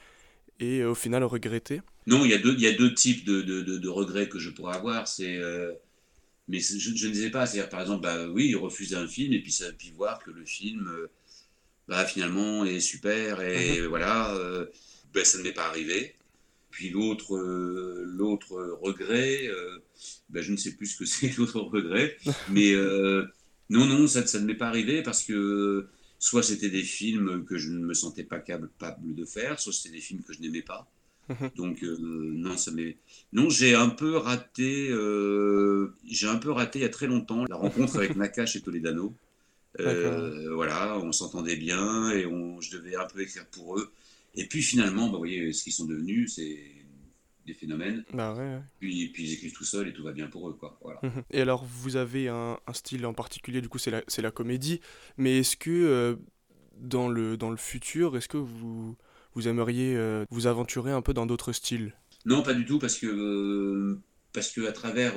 et 0.60 0.84
au 0.84 0.94
final 0.94 1.24
regretté 1.24 1.82
Non, 2.06 2.24
il 2.24 2.30
y 2.30 2.34
a 2.34 2.38
deux, 2.38 2.54
il 2.54 2.60
y 2.60 2.66
a 2.68 2.72
deux 2.72 2.94
types 2.94 3.24
de, 3.24 3.42
de, 3.42 3.60
de- 3.62 3.78
de 3.78 3.88
regrets 3.88 4.28
que 4.28 4.38
je 4.38 4.50
pourrais 4.50 4.76
avoir. 4.76 5.08
C'est 5.08 5.38
mais 6.48 6.60
je, 6.60 6.78
je 6.78 7.06
ne 7.06 7.12
disais 7.12 7.30
pas. 7.30 7.46
C'est-à-dire, 7.46 7.68
par 7.70 7.80
exemple, 7.80 8.02
bah, 8.02 8.26
oui, 8.28 8.48
il 8.48 8.56
refuse 8.56 8.94
un 8.94 9.06
film 9.06 9.32
et 9.32 9.40
puis, 9.42 9.52
ça, 9.52 9.72
puis 9.72 9.92
voir 9.92 10.18
que 10.22 10.30
le 10.30 10.44
film, 10.44 10.90
bah, 11.88 12.04
finalement, 12.06 12.64
est 12.64 12.80
super 12.80 13.40
et 13.42 13.80
Mhm. 13.80 13.86
voilà, 13.86 14.34
ben, 15.12 15.24
ça 15.24 15.38
ne 15.38 15.42
m'est 15.42 15.52
pas 15.52 15.66
arrivé. 15.66 16.14
Puis 16.72 16.88
l'autre, 16.88 17.36
euh, 17.36 18.02
l'autre 18.06 18.78
regret, 18.80 19.46
euh, 19.46 19.78
ben, 20.30 20.42
je 20.42 20.52
ne 20.52 20.56
sais 20.56 20.72
plus 20.72 20.86
ce 20.86 20.98
que 20.98 21.04
c'est 21.06 21.36
l'autre 21.36 21.60
regret, 21.60 22.16
mais 22.50 22.72
euh, 22.72 23.24
non, 23.70 23.86
non, 23.86 24.08
ça, 24.08 24.26
ça 24.26 24.40
ne 24.40 24.46
m'est 24.46 24.56
pas 24.56 24.68
arrivé 24.68 25.02
parce 25.02 25.22
que 25.22 25.86
soit 26.18 26.42
c'était 26.42 26.70
des 26.70 26.82
films 26.82 27.44
que 27.44 27.58
je 27.58 27.70
ne 27.70 27.78
me 27.78 27.94
sentais 27.94 28.24
pas 28.24 28.38
capable 28.38 29.14
de 29.14 29.24
faire, 29.24 29.60
soit 29.60 29.72
c'était 29.72 29.96
des 29.96 30.00
films 30.00 30.22
que 30.22 30.32
je 30.32 30.40
n'aimais 30.40 30.62
pas. 30.62 30.90
Mhm. 31.28 31.50
Donc 31.56 31.82
non, 31.82 32.56
ça 32.56 32.72
m'est 32.72 32.96
non, 33.32 33.48
j'ai 33.48 33.74
un 33.74 33.90
peu 33.90 34.16
raté, 34.16 34.88
j'ai 36.08 36.26
un 36.26 36.36
peu 36.36 36.50
raté 36.50 36.80
il 36.80 36.82
y 36.82 36.86
a 36.86 36.88
très 36.88 37.06
longtemps 37.06 37.44
la 37.48 37.56
rencontre 37.56 37.96
avec 37.96 38.16
Nakash 38.16 38.56
et 38.56 38.62
Toledano. 38.62 39.14
Voilà, 39.78 40.98
on 40.98 41.12
s'entendait 41.12 41.56
bien 41.56 42.10
et 42.10 42.24
on, 42.24 42.60
je 42.60 42.70
devais 42.70 42.96
un 42.96 43.06
peu 43.06 43.20
écrire 43.20 43.46
pour 43.46 43.78
eux. 43.78 43.92
Et 44.34 44.46
puis 44.46 44.62
finalement, 44.62 45.06
bah, 45.06 45.12
vous 45.12 45.18
voyez, 45.18 45.52
ce 45.52 45.64
qu'ils 45.64 45.72
sont 45.72 45.86
devenus, 45.86 46.34
c'est 46.36 46.58
des 47.46 47.54
phénomènes. 47.54 48.04
Bah 48.12 48.34
ouais, 48.34 48.40
ouais. 48.40 48.62
Puis, 48.78 49.08
puis 49.08 49.24
ils 49.24 49.32
écrivent 49.34 49.52
tout 49.52 49.64
seuls 49.64 49.88
et 49.88 49.92
tout 49.92 50.04
va 50.04 50.12
bien 50.12 50.28
pour 50.28 50.48
eux, 50.48 50.54
quoi. 50.54 50.78
Voilà. 50.82 51.00
Mhm. 51.02 51.22
Et 51.30 51.40
alors, 51.40 51.64
vous 51.64 51.96
avez 51.96 52.28
un, 52.28 52.58
un 52.66 52.72
style 52.72 53.04
en 53.06 53.14
particulier, 53.14 53.60
du 53.60 53.68
coup, 53.68 53.78
c'est 53.78 53.90
la, 53.90 54.30
comédie, 54.30 54.80
mais 55.16 55.38
est-ce 55.38 55.56
que 55.56 55.70
euh, 55.70 56.16
dans 56.78 57.08
le, 57.08 57.36
dans 57.36 57.50
le 57.50 57.56
futur, 57.56 58.16
est-ce 58.16 58.28
que 58.28 58.36
vous, 58.36 58.96
vous 59.34 59.48
aimeriez 59.48 59.96
euh, 59.96 60.24
vous 60.30 60.46
aventurer 60.46 60.92
un 60.92 61.02
peu 61.02 61.14
dans 61.14 61.26
d'autres 61.26 61.52
styles? 61.52 61.94
Non, 62.24 62.42
pas 62.42 62.54
du 62.54 62.64
tout, 62.64 62.78
parce 62.78 62.98
que 62.98 63.06
euh, 63.06 64.00
parce 64.32 64.52
que 64.52 64.66
à 64.66 64.72
travers 64.72 65.14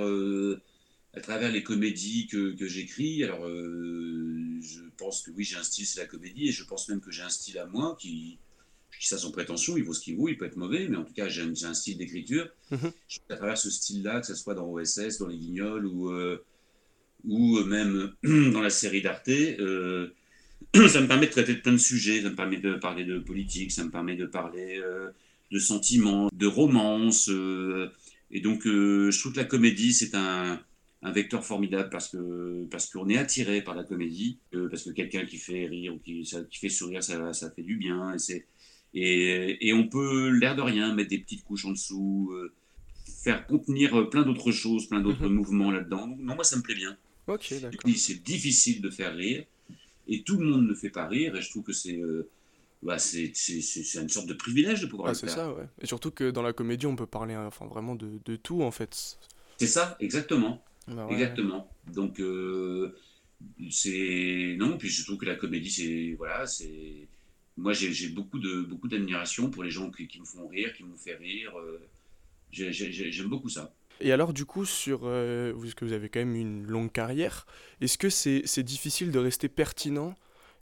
à 1.14 1.22
travers 1.22 1.52
les 1.52 1.64
comédies 1.64 2.28
que, 2.28 2.54
que 2.56 2.68
j'écris, 2.68 3.24
alors 3.24 3.48
je 3.48 4.82
pense 4.98 5.22
que 5.22 5.32
oui, 5.32 5.44
j'ai 5.44 5.56
un 5.56 5.64
style, 5.64 5.86
c'est 5.86 6.02
la 6.02 6.08
comédie, 6.08 6.50
et 6.50 6.52
je 6.52 6.64
pense 6.66 6.90
même 6.90 7.00
que 7.00 7.12
j'ai 7.12 7.22
un 7.22 7.30
style 7.30 7.60
à 7.60 7.68
moi 7.68 7.96
qui, 7.98 8.40
dis 9.00 9.08
ça 9.08 9.18
sans 9.18 9.32
prétention, 9.32 9.78
il 9.78 9.84
vaut 9.84 9.94
ce 9.94 10.02
qu'il 10.02 10.16
vaut, 10.18 10.30
il 10.30 10.38
peut 10.38 10.46
être 10.46 10.58
mauvais, 10.58 10.88
mais 10.88 10.98
en 10.98 11.04
tout 11.04 11.14
cas, 11.14 11.28
j'ai 11.28 11.42
un, 11.44 11.54
j'ai 11.54 11.66
un 11.66 11.74
style 11.74 11.98
d'écriture. 11.98 12.48
Mhm. 12.72 12.92
Je- 13.08 13.20
À 13.30 13.36
travers 13.38 13.58
ce 13.58 13.70
style-là, 13.70 14.22
que 14.22 14.28
ce 14.28 14.36
soit 14.36 14.54
dans 14.56 14.68
OSS, 14.72 15.20
dans 15.20 15.28
Les 15.28 15.38
Guignols 15.38 15.86
ou 15.86 16.10
euh, 16.12 16.38
ou 17.28 17.60
même 17.64 18.14
dans 18.54 18.62
la 18.62 18.70
série 18.70 19.02
d'Arte, 19.02 19.30
euh, 19.30 20.10
ça 20.90 21.02
me 21.02 21.08
permet 21.08 21.28
de 21.28 21.32
traiter 21.32 21.56
de 21.56 21.62
plein 21.62 21.72
de 21.74 21.78
sujets, 21.78 22.22
ça 22.22 22.30
me 22.30 22.36
permet 22.36 22.58
de 22.58 22.76
parler 22.76 23.04
de 23.06 23.20
politique, 23.20 23.72
ça 23.72 23.84
me 23.84 23.92
permet 23.92 24.16
de 24.16 24.26
parler 24.26 24.78
euh, 24.80 25.10
de 25.52 25.60
sentiments, 25.60 26.30
de 26.34 26.48
romance. 26.48 27.30
euh, 27.30 27.90
et 28.32 28.42
donc, 28.42 28.66
euh, 28.68 29.12
je 29.12 29.20
trouve 29.20 29.34
que 29.34 29.38
la 29.38 29.46
comédie, 29.46 29.94
c'est 29.94 30.16
un, 30.16 30.60
un 31.04 31.12
vecteur 31.12 31.46
formidable 31.46 31.90
parce 31.92 32.10
que 32.10 32.66
parce 32.72 32.90
qu'on 32.90 33.08
est 33.10 33.18
attiré 33.18 33.62
par 33.62 33.76
la 33.76 33.84
comédie, 33.84 34.40
euh, 34.56 34.68
parce 34.70 34.84
que 34.84 34.90
quelqu'un 34.92 35.26
qui 35.26 35.38
fait 35.38 35.66
rire 35.68 35.94
ou 35.96 36.00
qui, 36.00 36.26
ça- 36.26 36.44
qui 36.44 36.58
fait 36.60 36.70
sourire, 36.70 37.04
ça, 37.04 37.34
ça 37.34 37.52
fait 37.52 37.62
du 37.64 37.78
bien. 37.78 38.14
Et, 38.14 38.20
c'est- 38.20 38.46
et, 38.96 39.68
et 39.68 39.74
on 39.74 39.88
peut, 39.88 40.30
l'air 40.30 40.56
de 40.56 40.62
rien, 40.64 40.96
mettre 40.96 41.10
des 41.10 41.20
petites 41.20 41.44
couches 41.44 41.66
en 41.66 41.72
dessous, 41.72 42.32
euh, 42.34 42.52
faire 43.24 43.46
contenir 43.46 44.10
plein 44.10 44.24
d'autres 44.24 44.52
choses, 44.52 44.88
plein 44.88 45.02
d'autres 45.02 45.28
mouvements 45.28 45.70
là-dedans. 45.70 46.08
Non, 46.20 46.34
moi, 46.36 46.44
ça 46.44 46.58
me 46.58 46.62
plaît 46.64 46.76
bien. 46.76 46.98
Ok, 47.28 47.54
d'accord. 47.62 47.92
c'est 47.96 48.24
difficile 48.24 48.82
de 48.82 48.90
faire 48.90 49.16
rire 49.16 49.44
et 50.08 50.22
tout 50.24 50.38
le 50.38 50.46
monde 50.48 50.68
ne 50.68 50.74
fait 50.76 50.92
pas 50.92 51.08
rire 51.08 51.36
et 51.36 51.42
je 51.42 51.50
trouve 51.50 51.64
que 51.64 51.74
c'est 51.74 51.98
euh, 52.00 52.30
bah, 52.84 53.00
c'est 53.00 53.32
c'est- 53.34 53.62
c'est- 53.62 53.84
c'est 53.84 54.00
une 54.02 54.10
sorte 54.10 54.28
de 54.28 54.36
privilège 54.36 54.82
de 54.82 54.86
pouvoir 54.86 55.08
Ah, 55.08 55.12
le 55.12 55.16
c'est 55.16 55.26
faire. 55.26 55.36
ça, 55.36 55.54
ouais. 55.54 55.66
Et 55.82 55.88
surtout 55.88 56.12
que 56.12 56.30
dans 56.30 56.44
la 56.44 56.54
comédie, 56.54 56.86
on 56.86 56.96
peut 56.96 57.08
parler 57.08 57.34
euh, 57.34 57.48
enfin, 57.48 57.66
vraiment 57.66 57.96
de, 57.96 58.20
de 58.24 58.36
tout, 58.36 58.62
en 58.62 58.70
fait. 58.72 59.18
C'est 59.58 59.66
ça, 59.68 59.98
exactement. 60.00 60.64
Bah 60.88 61.08
ouais. 61.08 61.14
Exactement. 61.14 61.68
Donc, 61.92 62.20
euh, 62.20 62.96
c'est. 63.72 64.56
Non, 64.60 64.78
puis 64.78 64.90
je 64.90 65.04
trouve 65.04 65.18
que 65.18 65.26
la 65.26 65.36
comédie, 65.36 65.72
c'est. 65.72 66.16
Voilà, 66.18 66.46
c'est. 66.46 67.08
Moi, 67.58 67.74
j'ai 67.74 68.10
beaucoup 68.10 68.40
de 68.40 68.62
beaucoup 68.62 68.88
d'admiration 68.88 69.50
pour 69.50 69.64
les 69.64 69.72
gens 69.72 69.90
qui, 69.92 70.08
qui 70.08 70.20
me 70.20 70.26
font 70.26 70.48
rire, 70.48 70.74
qui 70.74 70.84
m'ont 70.84 70.98
fait 70.98 71.16
rire. 71.16 71.58
euh, 71.58 71.80
j'ai- 72.52 72.74
j'ai- 72.74 72.92
j'ai- 72.92 73.12
J'aime 73.12 73.30
beaucoup 73.30 73.50
ça. 73.50 73.74
Et 74.02 74.12
alors, 74.12 74.34
du 74.34 74.46
coup, 74.46 74.66
sur, 74.66 75.02
euh, 75.06 75.54
parce 75.54 75.74
que 75.74 75.86
vous 75.86 75.94
avez 75.94 76.10
quand 76.10 76.20
même 76.20 76.36
une 76.36 76.66
longue 76.66 76.92
carrière, 76.92 77.46
est-ce 77.82 77.98
que 77.98 78.10
c'est 78.10 78.42
c'est 78.46 78.64
difficile 78.64 79.12
de 79.12 79.20
rester 79.20 79.48
pertinent? 79.50 80.16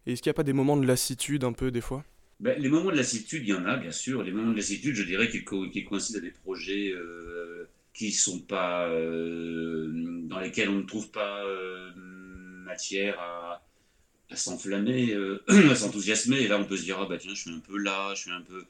Et 0.05 0.13
est-ce 0.13 0.21
qu'il 0.21 0.29
n'y 0.29 0.35
a 0.35 0.35
pas 0.35 0.43
des 0.43 0.53
moments 0.53 0.77
de 0.77 0.85
lassitude 0.85 1.43
un 1.43 1.53
peu, 1.53 1.71
des 1.71 1.81
fois? 1.81 2.03
Ben, 2.39 2.59
les 2.61 2.69
moments 2.69 2.91
de 2.91 2.97
lassitude, 2.97 3.43
il 3.43 3.49
y 3.49 3.53
en 3.53 3.65
a, 3.65 3.77
bien 3.77 3.91
sûr. 3.91 4.23
Les 4.23 4.31
moments 4.31 4.51
de 4.51 4.57
lassitude, 4.57 4.95
je 4.95 5.03
dirais 5.03 5.29
qu'ils 5.29 5.45
co- 5.45 5.69
qu'ils 5.69 5.85
coïncident 5.85 6.19
à 6.19 6.21
des 6.21 6.31
projets 6.31 6.91
euh, 6.93 7.69
qui 7.93 8.11
sont 8.11 8.41
pas. 8.41 8.87
euh, 8.89 9.89
dans 10.25 10.39
lesquels 10.39 10.69
on 10.69 10.79
ne 10.79 10.83
trouve 10.83 11.11
pas 11.11 11.43
euh, 11.45 11.91
matière 11.95 13.19
à, 13.19 13.65
à 14.29 14.35
s'enflammer, 14.35 15.13
euh, 15.13 15.43
à 15.71 15.75
s'enthousiasmer. 15.75 16.41
Et 16.41 16.47
là, 16.47 16.57
on 16.59 16.65
peut 16.65 16.77
se 16.77 16.83
dire, 16.83 16.99
ah 16.99 17.05
bah 17.05 17.17
tiens, 17.17 17.33
je 17.33 17.41
suis 17.41 17.51
un 17.51 17.59
peu 17.59 17.77
là, 17.77 18.13
je 18.15 18.21
suis 18.21 18.31
un 18.31 18.41
peu. 18.41 18.63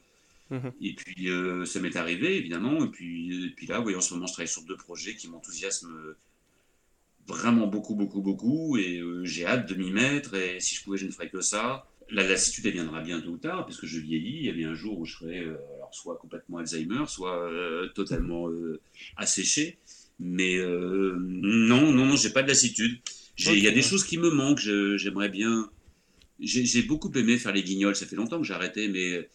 Mhm. 0.50 0.72
Et 0.80 0.94
puis, 0.94 1.30
euh, 1.30 1.64
ça 1.64 1.80
m'est 1.80 1.96
arrivé, 1.96 2.36
évidemment. 2.36 2.84
Et 2.84 2.88
puis, 2.88 3.46
et 3.46 3.50
puis 3.50 3.66
là, 3.66 3.80
oui, 3.80 3.94
en 3.94 4.00
ce 4.00 4.14
moment, 4.14 4.26
je 4.26 4.32
travaille 4.32 4.48
sur 4.48 4.62
deux 4.62 4.76
projets 4.76 5.14
qui 5.14 5.28
m'enthousiasment 5.28 6.14
vraiment 7.26 7.66
beaucoup, 7.66 7.94
beaucoup, 7.94 8.20
beaucoup. 8.20 8.76
Et 8.76 8.98
euh, 8.98 9.24
j'ai 9.24 9.46
hâte 9.46 9.68
de 9.68 9.74
m'y 9.74 9.90
mettre. 9.90 10.34
Et 10.34 10.60
si 10.60 10.74
je 10.74 10.82
pouvais, 10.82 10.98
je 10.98 11.06
ne 11.06 11.10
ferais 11.10 11.28
que 11.28 11.40
ça. 11.40 11.86
La 12.10 12.22
lassitude, 12.22 12.66
elle 12.66 12.72
viendra 12.72 13.00
bien 13.00 13.20
tôt 13.20 13.30
ou 13.30 13.36
tard, 13.38 13.64
parce 13.64 13.78
que 13.80 13.86
je 13.86 13.98
vieillis. 13.98 14.36
Il 14.40 14.44
y 14.44 14.50
a 14.50 14.52
bien 14.52 14.70
un 14.70 14.74
jour 14.74 14.98
où 14.98 15.06
je 15.06 15.16
serai 15.16 15.38
euh, 15.40 15.56
alors, 15.76 15.94
soit 15.94 16.16
complètement 16.18 16.58
Alzheimer, 16.58 17.04
soit 17.06 17.50
totalement 17.94 18.48
asséché. 19.16 19.78
Mais 20.20 20.58
non, 20.58 21.92
non, 21.92 22.06
non, 22.06 22.16
j'ai 22.16 22.30
pas 22.30 22.42
de 22.42 22.48
lassitude. 22.48 23.00
Il 23.38 23.58
y 23.58 23.68
a 23.68 23.70
des 23.70 23.82
choses 23.82 24.04
qui 24.04 24.18
me 24.18 24.30
manquent. 24.30 24.60
J'aimerais 24.96 25.28
bien. 25.28 25.70
J'ai 26.40 26.82
beaucoup 26.82 27.10
aimé 27.14 27.38
faire 27.38 27.52
les 27.52 27.62
guignols. 27.62 27.96
Ça 27.96 28.06
fait 28.06 28.16
longtemps 28.16 28.38
que 28.38 28.44
j'ai 28.46 28.54
arrêté, 28.54 28.88
mais 28.88 29.28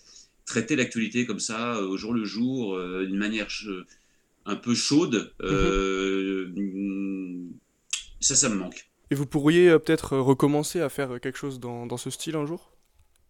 traiter 0.46 0.76
l'actualité 0.76 1.26
comme 1.26 1.40
ça, 1.40 1.76
euh, 1.78 1.88
au 1.88 1.98
jour 1.98 2.14
le 2.14 2.26
jour, 2.26 2.76
euh, 2.76 3.06
d'une 3.06 3.18
manière 3.18 3.48
un 4.46 4.56
peu 4.56 4.74
chaude, 4.74 5.32
euh, 5.42 6.52
mm, 6.56 7.52
ça, 8.20 8.36
ça 8.36 8.50
me 8.50 8.56
manque. 8.56 8.90
Et 9.12 9.16
vous 9.16 9.26
pourriez 9.26 9.70
euh, 9.70 9.80
peut-être 9.80 10.18
recommencer 10.18 10.82
à 10.82 10.90
faire 10.90 11.20
quelque 11.22 11.38
chose 11.38 11.60
dans, 11.60 11.86
dans 11.86 11.98
ce 11.98 12.10
style 12.10 12.36
un 12.36 12.46
jour? 12.46 12.72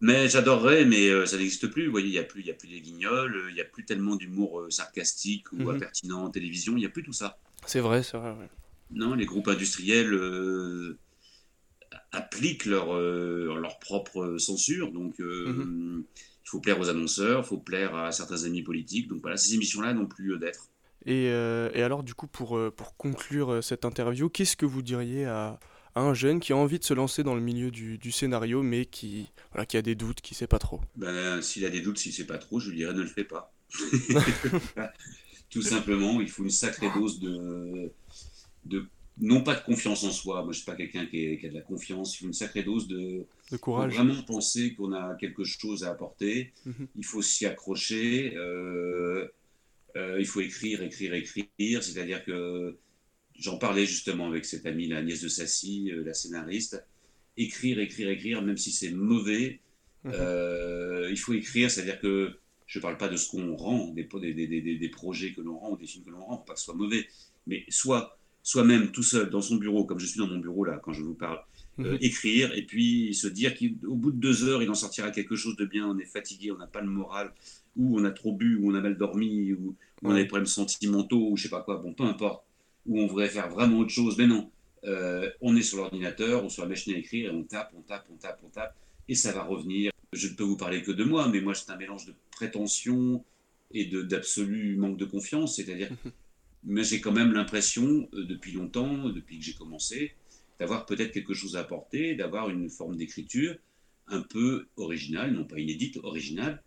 Mais 0.00 0.28
j'adorerais, 0.30 0.86
mais 0.86 1.26
ça 1.26 1.36
n'existe 1.36 1.66
plus. 1.66 1.84
Vous 1.86 1.90
voyez, 1.90 2.06
il 2.08 2.12
n'y 2.12 2.18
a 2.18 2.24
plus, 2.24 2.40
il 2.40 2.46
y 2.46 2.50
a 2.50 2.54
plus 2.54 2.68
les 2.68 2.80
guignols, 2.80 3.46
il 3.50 3.54
n'y 3.54 3.60
a 3.60 3.64
plus 3.66 3.84
tellement 3.84 4.16
d'humour 4.16 4.66
sarcastique 4.70 5.52
ou 5.52 5.56
Mhm. 5.58 5.70
impertinent 5.70 6.24
en 6.24 6.30
télévision. 6.30 6.72
Il 6.76 6.80
n'y 6.80 6.86
a 6.86 6.90
plus 6.90 7.02
tout 7.02 7.12
ça. 7.12 7.38
C'est 7.66 7.80
vrai, 7.80 8.02
c'est 8.02 8.16
vrai, 8.16 8.30
ouais. 8.30 8.48
Non, 8.92 9.14
les 9.14 9.26
groupes 9.26 9.48
industriels 9.48 10.12
euh, 10.12 10.98
appliquent 12.12 12.66
leur, 12.66 12.94
euh, 12.94 13.58
leur 13.60 13.78
propre 13.78 14.36
censure. 14.38 14.92
Donc, 14.92 15.20
euh, 15.20 16.02
il 16.44 16.48
faut 16.48 16.60
plaire 16.60 16.80
aux 16.80 16.88
annonceurs, 16.88 17.42
il 17.44 17.46
faut 17.46 17.58
plaire 17.58 17.94
à 17.94 18.12
certains 18.12 18.44
amis 18.44 18.62
politiques. 18.62 19.08
Donc 19.08 19.20
voilà, 19.22 19.36
ces 19.36 19.54
émissions-là 19.54 19.94
n'ont 19.94 20.06
plus 20.06 20.24
lieu 20.24 20.38
d'être. 20.38 20.68
Et, 21.06 21.26
et 21.26 21.82
alors, 21.82 22.02
du 22.02 22.14
coup, 22.14 22.26
pour, 22.26 22.58
pour 22.76 22.96
conclure 22.96 23.62
cette 23.64 23.84
interview, 23.84 24.28
qu'est-ce 24.28 24.56
que 24.56 24.66
vous 24.66 24.82
diriez 24.82 25.24
à, 25.24 25.58
à 25.94 26.00
un 26.02 26.14
jeune 26.14 26.40
qui 26.40 26.52
a 26.52 26.56
envie 26.56 26.78
de 26.78 26.84
se 26.84 26.94
lancer 26.94 27.22
dans 27.22 27.34
le 27.34 27.40
milieu 27.40 27.70
du, 27.70 27.98
du 27.98 28.12
scénario, 28.12 28.62
mais 28.62 28.86
qui, 28.86 29.32
voilà, 29.52 29.66
qui 29.66 29.76
a 29.76 29.82
des 29.82 29.94
doutes, 29.94 30.20
qui 30.20 30.34
sait 30.34 30.46
pas 30.46 30.58
trop? 30.58 30.80
Ben, 30.96 31.40
s'il 31.42 31.64
a 31.64 31.70
des 31.70 31.80
doutes, 31.80 31.98
si 31.98 32.12
c'est 32.12 32.26
pas 32.26 32.38
trop, 32.38 32.60
je 32.60 32.70
lui 32.70 32.76
dirais 32.76 32.94
ne 32.94 33.00
le 33.00 33.06
fais 33.06 33.24
pas. 33.24 33.52
Tout 35.50 35.62
simplement, 35.62 36.20
il 36.20 36.28
faut 36.28 36.44
une 36.44 36.50
sacrée 36.50 36.90
dose 36.94 37.18
de, 37.18 37.90
de 38.64 38.86
non 39.20 39.42
pas 39.42 39.54
de 39.54 39.62
confiance 39.62 40.04
en 40.04 40.10
soi. 40.12 40.42
Moi, 40.44 40.52
je 40.52 40.58
suis 40.58 40.66
pas 40.66 40.76
quelqu'un 40.76 41.06
qui, 41.06 41.38
a 41.44 41.48
de 41.48 41.54
la 41.54 41.60
confiance. 41.60 42.14
Il 42.16 42.18
faut 42.20 42.26
une 42.26 42.32
sacrée 42.32 42.62
dose 42.62 42.88
de 42.88 43.26
De 43.50 43.58
faut 43.58 43.58
courage? 43.58 43.94
vraiment 43.94 44.22
penser 44.22 44.74
qu'on 44.74 44.92
a 44.92 45.14
quelque 45.16 45.44
chose 45.44 45.84
à 45.84 45.90
apporter. 45.90 46.52
Mhm. 46.64 46.88
Il 46.96 47.04
faut 47.04 47.22
s'y 47.22 47.46
accrocher. 47.46 48.34
euh, 48.36 49.28
euh, 49.96 50.16
il 50.20 50.26
faut 50.26 50.40
écrire, 50.40 50.82
écrire, 50.82 51.14
écrire. 51.14 51.82
C'est-à-dire 51.82 52.24
que 52.24 52.76
j'en 53.38 53.58
parlais 53.58 53.86
justement 53.86 54.28
avec 54.28 54.44
cette 54.44 54.66
amie, 54.66 54.88
la 54.88 55.02
nièce 55.02 55.22
de 55.22 55.28
Sassy, 55.28 55.90
euh, 55.92 56.04
la 56.04 56.14
scénariste. 56.14 56.84
Écrire, 57.36 57.80
écrire, 57.80 58.08
écrire, 58.10 58.42
même 58.42 58.56
si 58.58 58.72
c'est 58.72 58.90
mauvais, 58.92 59.60
Mhm. 60.04 60.12
il 61.10 61.18
faut 61.18 61.32
écrire. 61.34 61.70
C'est-à-dire 61.70 62.00
que 62.00 62.38
je 62.66 62.78
ne 62.78 62.82
parle 62.82 62.96
pas 62.98 63.08
de 63.08 63.16
ce 63.16 63.28
qu'on 63.30 63.56
rend, 63.56 63.88
des, 63.92 64.04
des, 64.04 64.34
des, 64.34 64.46
des, 64.60 64.76
des 64.78 64.88
projets 64.88 65.32
que 65.32 65.40
l'on 65.40 65.58
rend 65.58 65.72
ou 65.72 65.76
des 65.76 65.86
films 65.86 66.04
que 66.04 66.10
l'on 66.10 66.24
rend, 66.24 66.38
faut 66.38 66.44
pas 66.44 66.54
que 66.54 66.58
ce 66.60 66.66
soit 66.66 66.74
mauvais, 66.74 67.06
mais 67.46 67.64
soit 67.68 68.19
soi-même 68.42 68.90
tout 68.90 69.02
seul 69.02 69.30
dans 69.30 69.42
son 69.42 69.56
bureau, 69.56 69.84
comme 69.84 69.98
je 69.98 70.06
suis 70.06 70.18
dans 70.18 70.26
mon 70.26 70.38
bureau 70.38 70.64
là 70.64 70.80
quand 70.82 70.92
je 70.92 71.02
vous 71.02 71.14
parle, 71.14 71.40
euh, 71.78 71.92
Mhm. 71.92 71.98
écrire 72.00 72.52
et 72.54 72.62
puis 72.62 73.14
se 73.14 73.26
dire 73.26 73.54
qu'au 73.56 73.94
bout 73.94 74.10
de 74.12 74.18
deux 74.18 74.44
heures, 74.48 74.62
il 74.62 74.68
en 74.70 74.74
sortira 74.74 75.10
quelque 75.10 75.36
chose 75.36 75.56
de 75.56 75.64
bien. 75.64 75.86
On 75.88 75.98
est 75.98 76.04
fatigué, 76.04 76.50
on 76.52 76.58
n'a 76.58 76.66
pas 76.66 76.80
le 76.80 76.88
moral, 76.88 77.32
ou 77.76 77.98
on 77.98 78.04
a 78.04 78.10
trop 78.10 78.34
bu, 78.34 78.56
ou 78.56 78.70
on 78.70 78.74
a 78.74 78.80
mal 78.80 78.96
dormi, 78.98 79.52
ou, 79.52 79.68
ou 79.68 79.76
on 80.02 80.10
a 80.10 80.16
des 80.16 80.26
problèmes 80.26 80.46
sentimentaux, 80.46 81.30
ou 81.30 81.36
je 81.36 81.44
sais 81.44 81.48
pas 81.48 81.62
quoi. 81.62 81.78
Bon, 81.78 81.94
peu 81.94 82.04
importe. 82.04 82.44
Ou 82.86 83.00
on 83.00 83.06
voudrait 83.06 83.28
faire 83.28 83.48
vraiment 83.48 83.78
autre 83.78 83.90
chose, 83.90 84.16
mais 84.18 84.26
non. 84.26 84.50
Euh, 84.84 85.30
on 85.42 85.54
est 85.56 85.62
sur 85.62 85.78
l'ordinateur 85.78 86.44
ou 86.44 86.50
sur 86.50 86.62
la 86.62 86.68
machine 86.68 86.94
à 86.94 86.98
écrire 86.98 87.30
et 87.30 87.34
on 87.34 87.44
tape, 87.44 87.72
on 87.76 87.82
tape, 87.82 88.06
on 88.10 88.16
tape, 88.16 88.40
on 88.44 88.48
tape, 88.48 88.74
et 89.08 89.14
ça 89.14 89.32
va 89.32 89.42
revenir. 89.44 89.90
Je 90.12 90.28
ne 90.28 90.34
peux 90.34 90.42
vous 90.44 90.56
parler 90.56 90.82
que 90.82 90.90
de 90.90 91.04
moi, 91.04 91.28
mais 91.28 91.40
moi 91.40 91.54
c'est 91.54 91.70
un 91.70 91.76
mélange 91.76 92.06
de 92.06 92.14
prétention 92.30 93.22
et 93.72 93.84
de 93.84 94.02
d'absolu 94.02 94.76
manque 94.76 94.96
de 94.96 95.04
confiance. 95.04 95.56
C'est-à-dire 95.56 95.90
mais 96.64 96.84
j'ai 96.84 97.00
quand 97.00 97.12
même 97.12 97.32
l'impression, 97.32 98.08
euh, 98.14 98.24
depuis 98.24 98.52
longtemps, 98.52 99.08
depuis 99.08 99.38
que 99.38 99.44
j'ai 99.44 99.54
commencé, 99.54 100.12
d'avoir 100.58 100.86
peut-être 100.86 101.12
quelque 101.12 101.34
chose 101.34 101.56
à 101.56 101.60
apporter, 101.60 102.14
d'avoir 102.14 102.50
une 102.50 102.68
forme 102.68 102.96
d'écriture 102.96 103.56
un 104.08 104.20
peu 104.22 104.66
originale, 104.76 105.32
non 105.32 105.44
pas 105.44 105.58
inédite, 105.58 105.98
originale, 106.02 106.62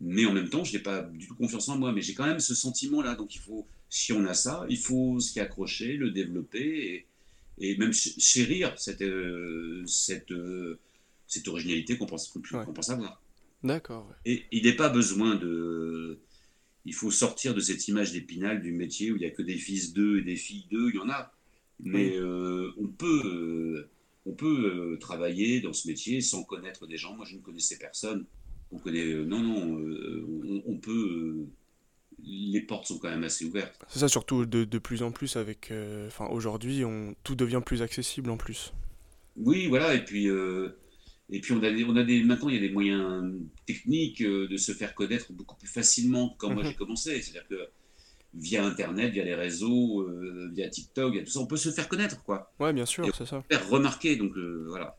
mais 0.00 0.26
en 0.26 0.32
même 0.32 0.48
temps, 0.48 0.64
je 0.64 0.76
n'ai 0.76 0.82
pas 0.82 1.02
du 1.02 1.26
tout 1.26 1.34
confiance 1.34 1.68
en 1.68 1.78
moi, 1.78 1.92
mais 1.92 2.02
j'ai 2.02 2.14
quand 2.14 2.26
même 2.26 2.40
ce 2.40 2.54
sentiment-là, 2.54 3.14
donc 3.14 3.34
il 3.34 3.40
faut, 3.40 3.66
si 3.88 4.12
on 4.12 4.24
a 4.26 4.34
ça, 4.34 4.66
il 4.68 4.78
faut 4.78 5.18
s'y 5.20 5.40
accrocher, 5.40 5.96
le 5.96 6.10
développer, 6.10 7.06
et, 7.58 7.76
même 7.76 7.92
chérir 7.92 8.74
cette, 8.78 9.02
euh, 9.02 9.84
cette, 9.86 10.32
euh, 10.32 10.78
cette 11.26 11.46
originalité 11.48 11.96
qu'on 11.96 12.06
pense, 12.06 12.28
qu'on 12.28 12.72
pense 12.72 12.90
avoir. 12.90 13.22
D'accord. 13.62 14.12
Et 14.24 14.44
il 14.50 14.64
n'est 14.64 14.74
pas 14.74 14.88
besoin 14.88 15.36
de 15.36 16.18
il 16.84 16.94
faut 16.94 17.10
sortir 17.10 17.54
de 17.54 17.60
cette 17.60 17.86
image 17.88 18.12
d'épinal 18.12 18.60
du 18.60 18.72
métier 18.72 19.12
où 19.12 19.16
il 19.16 19.20
n'y 19.20 19.26
a 19.26 19.30
que 19.30 19.42
des 19.42 19.56
fils 19.56 19.92
d'eux 19.92 20.18
et 20.18 20.22
des 20.22 20.36
filles 20.36 20.66
d'eux, 20.70 20.90
il 20.92 20.96
y 20.96 20.98
en 20.98 21.08
a. 21.08 21.32
Mais 21.80 22.16
euh, 22.16 22.72
on 22.78 22.86
peut, 22.86 23.22
euh, 23.24 23.90
on 24.26 24.32
peut 24.32 24.92
euh, 24.92 24.98
travailler 24.98 25.60
dans 25.60 25.72
ce 25.72 25.88
métier 25.88 26.20
sans 26.20 26.44
connaître 26.44 26.86
des 26.86 26.96
gens. 26.96 27.14
Moi, 27.14 27.26
je 27.28 27.36
ne 27.36 27.40
connaissais 27.40 27.78
personne. 27.78 28.24
On 28.70 28.78
connaît, 28.78 29.14
non, 29.14 29.40
non, 29.40 30.62
on, 30.66 30.78
peut. 30.78 31.44
les 32.24 32.62
portes 32.62 32.86
sont 32.86 32.98
quand 32.98 33.10
même 33.10 33.24
assez 33.24 33.44
ouvertes. 33.44 33.78
C'est 33.88 33.98
ça, 33.98 34.08
surtout 34.08 34.46
de, 34.46 34.64
de, 34.64 34.78
plus 34.78 35.02
en 35.02 35.12
plus 35.12 35.36
avec. 35.36 35.70
Enfin, 36.06 36.26
aujourd'hui, 36.28 36.82
on, 36.82 37.14
tout 37.22 37.34
devient 37.34 37.60
plus 37.64 37.82
accessible 37.82 38.30
en 38.30 38.38
plus. 38.38 38.72
Oui, 39.36 39.66
voilà, 39.66 39.94
et 39.94 40.02
puis 40.02 40.26
et 41.32 41.40
puis 41.40 41.52
on 41.52 41.62
a, 41.62 41.70
on 41.88 41.96
a 41.96 42.04
des, 42.04 42.22
maintenant, 42.22 42.50
il 42.50 42.56
y 42.56 42.58
a 42.58 42.60
des 42.60 42.70
moyens 42.70 43.32
techniques 43.66 44.20
euh, 44.20 44.46
de 44.48 44.56
se 44.58 44.72
faire 44.72 44.94
connaître 44.94 45.32
beaucoup 45.32 45.56
plus 45.56 45.66
facilement 45.66 46.28
que 46.28 46.36
quand 46.36 46.50
moi 46.50 46.62
mhm. 46.62 46.68
j'ai 46.68 46.74
commencé. 46.74 47.22
C'est-à-dire 47.22 47.48
que 47.48 47.68
via 48.34 48.64
Internet, 48.64 49.12
via 49.12 49.24
les 49.24 49.34
réseaux, 49.34 50.02
euh, 50.02 50.50
via 50.52 50.68
TikTok, 50.68 51.24
tout 51.24 51.30
ça, 51.30 51.40
on 51.40 51.46
peut 51.46 51.56
se 51.56 51.70
faire 51.70 51.88
connaître, 51.88 52.22
quoi. 52.22 52.52
Ouais, 52.60 52.74
bien 52.74 52.84
sûr, 52.84 53.06
c'est 53.16 53.26
ça. 53.26 53.42
Faire 53.50 53.66
remarquer, 53.68 54.16
donc 54.16 54.36
euh, 54.36 54.66
voilà. 54.68 54.98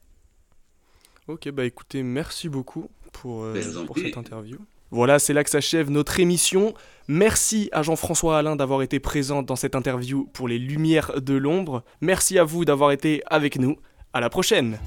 Ok, 1.27 1.49
bah 1.51 1.65
écoutez, 1.65 2.01
merci 2.01 2.49
beaucoup 2.49 2.89
pour, 3.13 3.45
ben, 3.45 3.85
pour 3.85 3.97
cette 3.97 4.17
interview. 4.17 4.57
Voilà, 4.89 5.19
c'est 5.19 5.33
là 5.33 5.43
que 5.43 5.49
s'achève 5.49 5.89
notre 5.89 6.19
émission. 6.19 6.73
Merci 7.07 7.69
à 7.71 7.83
Jean-François 7.83 8.37
Alain 8.37 8.55
d'avoir 8.55 8.81
été 8.81 8.99
présent 8.99 9.43
dans 9.43 9.55
cette 9.55 9.75
interview 9.75 10.29
pour 10.33 10.47
les 10.47 10.59
Lumières 10.59 11.21
de 11.21 11.35
l'ombre. 11.35 11.83
Merci 12.01 12.37
à 12.39 12.43
vous 12.43 12.65
d'avoir 12.65 12.91
été 12.91 13.21
avec 13.27 13.57
nous. 13.57 13.77
À 14.13 14.19
la 14.19 14.29
prochaine. 14.29 14.77